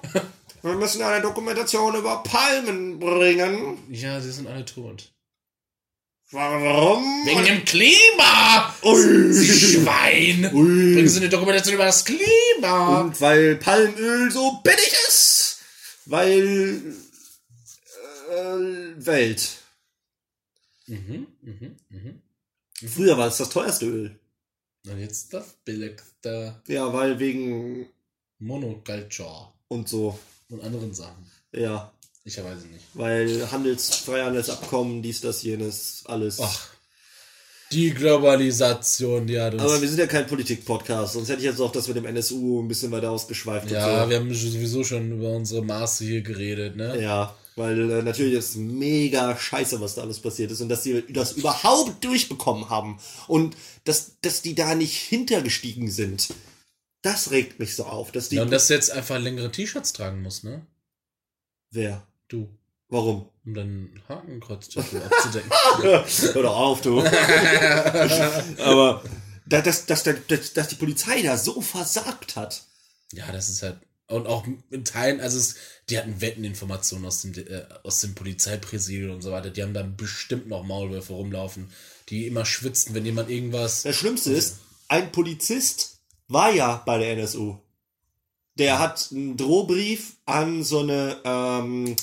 [0.63, 3.79] Wir müssen eine Dokumentation über Palmen bringen.
[3.91, 5.11] Ja, sie sind alle tot.
[6.31, 7.27] Warum?
[7.27, 8.75] Wegen dem Klima!
[8.83, 9.33] Ui.
[9.33, 10.51] Sie Schwein!
[10.55, 10.95] Ui.
[10.95, 13.01] Bringen Sie eine Dokumentation über das Klima!
[13.01, 15.59] Und weil Palmöl so billig ist.
[16.07, 16.81] Weil
[18.31, 19.59] äh, Welt.
[20.87, 22.23] Mhm, mhm, mhm.
[22.89, 24.19] Früher war es das teuerste Öl.
[24.89, 27.87] Und jetzt das billigste Ja, weil wegen
[28.39, 30.19] Monoculture und so.
[30.49, 31.25] und anderen Sachen.
[31.53, 31.93] Ja,
[32.25, 32.85] Ich weiß es nicht.
[32.95, 36.41] weil Handels, Freihandelsabkommen, dies, das, jenes, alles.
[36.41, 36.69] Ach,
[37.71, 39.63] die Globalisation, hat uns.
[39.63, 42.61] Aber wir sind ja kein Politik-Podcast, sonst hätte ich jetzt auch das mit dem NSU
[42.63, 46.77] ein bisschen weiter ausgeschweift ja, und wir haben sowieso schon über unsere Maße hier geredet,
[46.77, 46.95] ne?
[46.95, 47.01] so.
[47.01, 51.05] Ja, weil äh, natürlich ist mega scheiße, was da alles passiert ist und dass sie
[51.11, 52.99] das überhaupt durchbekommen haben
[53.29, 56.29] und dass, dass die da nicht hintergestiegen sind.
[57.03, 58.37] Das regt mich so auf, dass die.
[58.37, 60.65] Ja, und dass du jetzt einfach längere T-Shirts tragen musst, ne?
[61.71, 62.07] Wer?
[62.29, 62.49] Du.
[62.89, 63.29] Warum?
[63.45, 65.51] Um deinen Hakenkreuztattoo abzudecken.
[66.35, 67.01] Hör doch auf, du.
[68.59, 69.03] Aber
[69.47, 72.63] da- dass, dass, dass, dass die Polizei da so versagt hat.
[73.13, 73.79] ja, das ist halt.
[74.09, 75.57] Und auch in Teilen, also es,
[75.89, 79.51] die hatten Wetteninformationen aus dem, äh, aus dem Polizeipräsidium und so weiter.
[79.51, 81.71] Die haben dann bestimmt noch Maulwürfe rumlaufen,
[82.09, 83.83] die immer schwitzten, wenn jemand irgendwas.
[83.83, 87.57] Das Schlimmste ist, ein Polizist war ja bei der NSU.
[88.57, 91.97] Der hat einen Drohbrief an so eine ähm,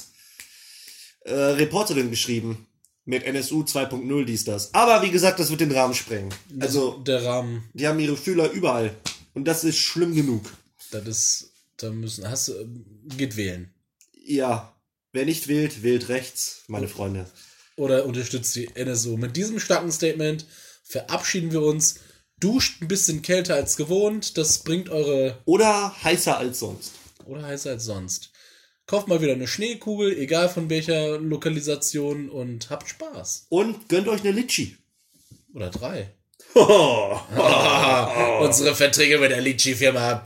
[1.21, 2.65] äh, Reporterin geschrieben.
[3.05, 4.73] Mit NSU 2.0 dies, das.
[4.73, 6.33] Aber wie gesagt, das wird den Rahmen sprengen.
[6.59, 8.95] Also, der Rahmen, die haben ihre Fühler überall.
[9.33, 10.51] Und das ist schlimm genug.
[10.91, 11.48] das ist.
[11.79, 12.29] Da müssen.
[12.29, 12.53] Hast du.
[12.53, 12.67] äh,
[13.17, 13.73] Geht wählen.
[14.13, 14.75] Ja.
[15.11, 17.25] Wer nicht wählt, wählt rechts, meine Freunde.
[17.77, 19.17] Oder unterstützt die NSU.
[19.17, 20.45] Mit diesem starken Statement
[20.83, 21.95] verabschieden wir uns.
[22.39, 24.37] Duscht ein bisschen kälter als gewohnt.
[24.37, 26.91] Das bringt eure Oder heißer als sonst.
[27.25, 28.31] oder heißer als sonst.
[28.85, 33.47] Kauft mal wieder eine Schneekugel, egal von welcher Lokalisation und habt Spaß.
[33.49, 34.77] Und gönnt euch eine Litschi.
[35.53, 36.13] Oder drei.
[36.55, 37.17] Oh.
[38.41, 40.21] Unsere Verträge mit der Litchi-Firma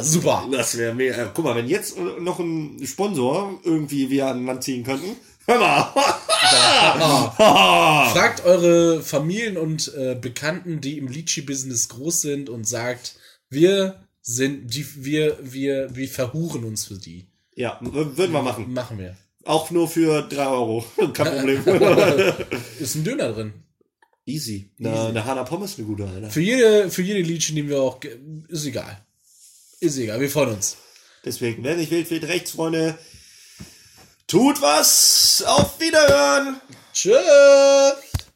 [0.00, 0.46] super.
[0.50, 1.16] Das wäre mir.
[1.16, 5.16] Äh, guck mal, wenn jetzt noch ein Sponsor irgendwie wir an Land ziehen könnten.
[5.46, 5.92] Hör mal.
[8.12, 13.16] Fragt eure Familien und äh, Bekannten, die im Litchi-Business groß sind und sagt,
[13.50, 17.26] wir sind, die, wir, wir, wir verhuren uns für die.
[17.54, 18.72] Ja, würden wir machen.
[18.72, 19.16] Machen wir.
[19.44, 20.84] Auch nur für 3 Euro.
[21.12, 21.64] Kein Problem.
[22.78, 23.52] Ist ein Döner drin.
[24.24, 24.70] Easy.
[24.78, 26.30] Eine, eine Hana Pommes eine gute, Alter.
[26.30, 28.00] Für jede, für jede Litchi nehmen wir auch,
[28.48, 29.04] ist egal.
[29.80, 30.76] Ist egal, wir freuen uns.
[31.24, 32.98] Deswegen, wer nicht wild, wild rechts, Freunde.
[34.26, 35.42] Tut was.
[35.46, 36.60] Auf Wiederhören.
[36.92, 38.11] Tschüss.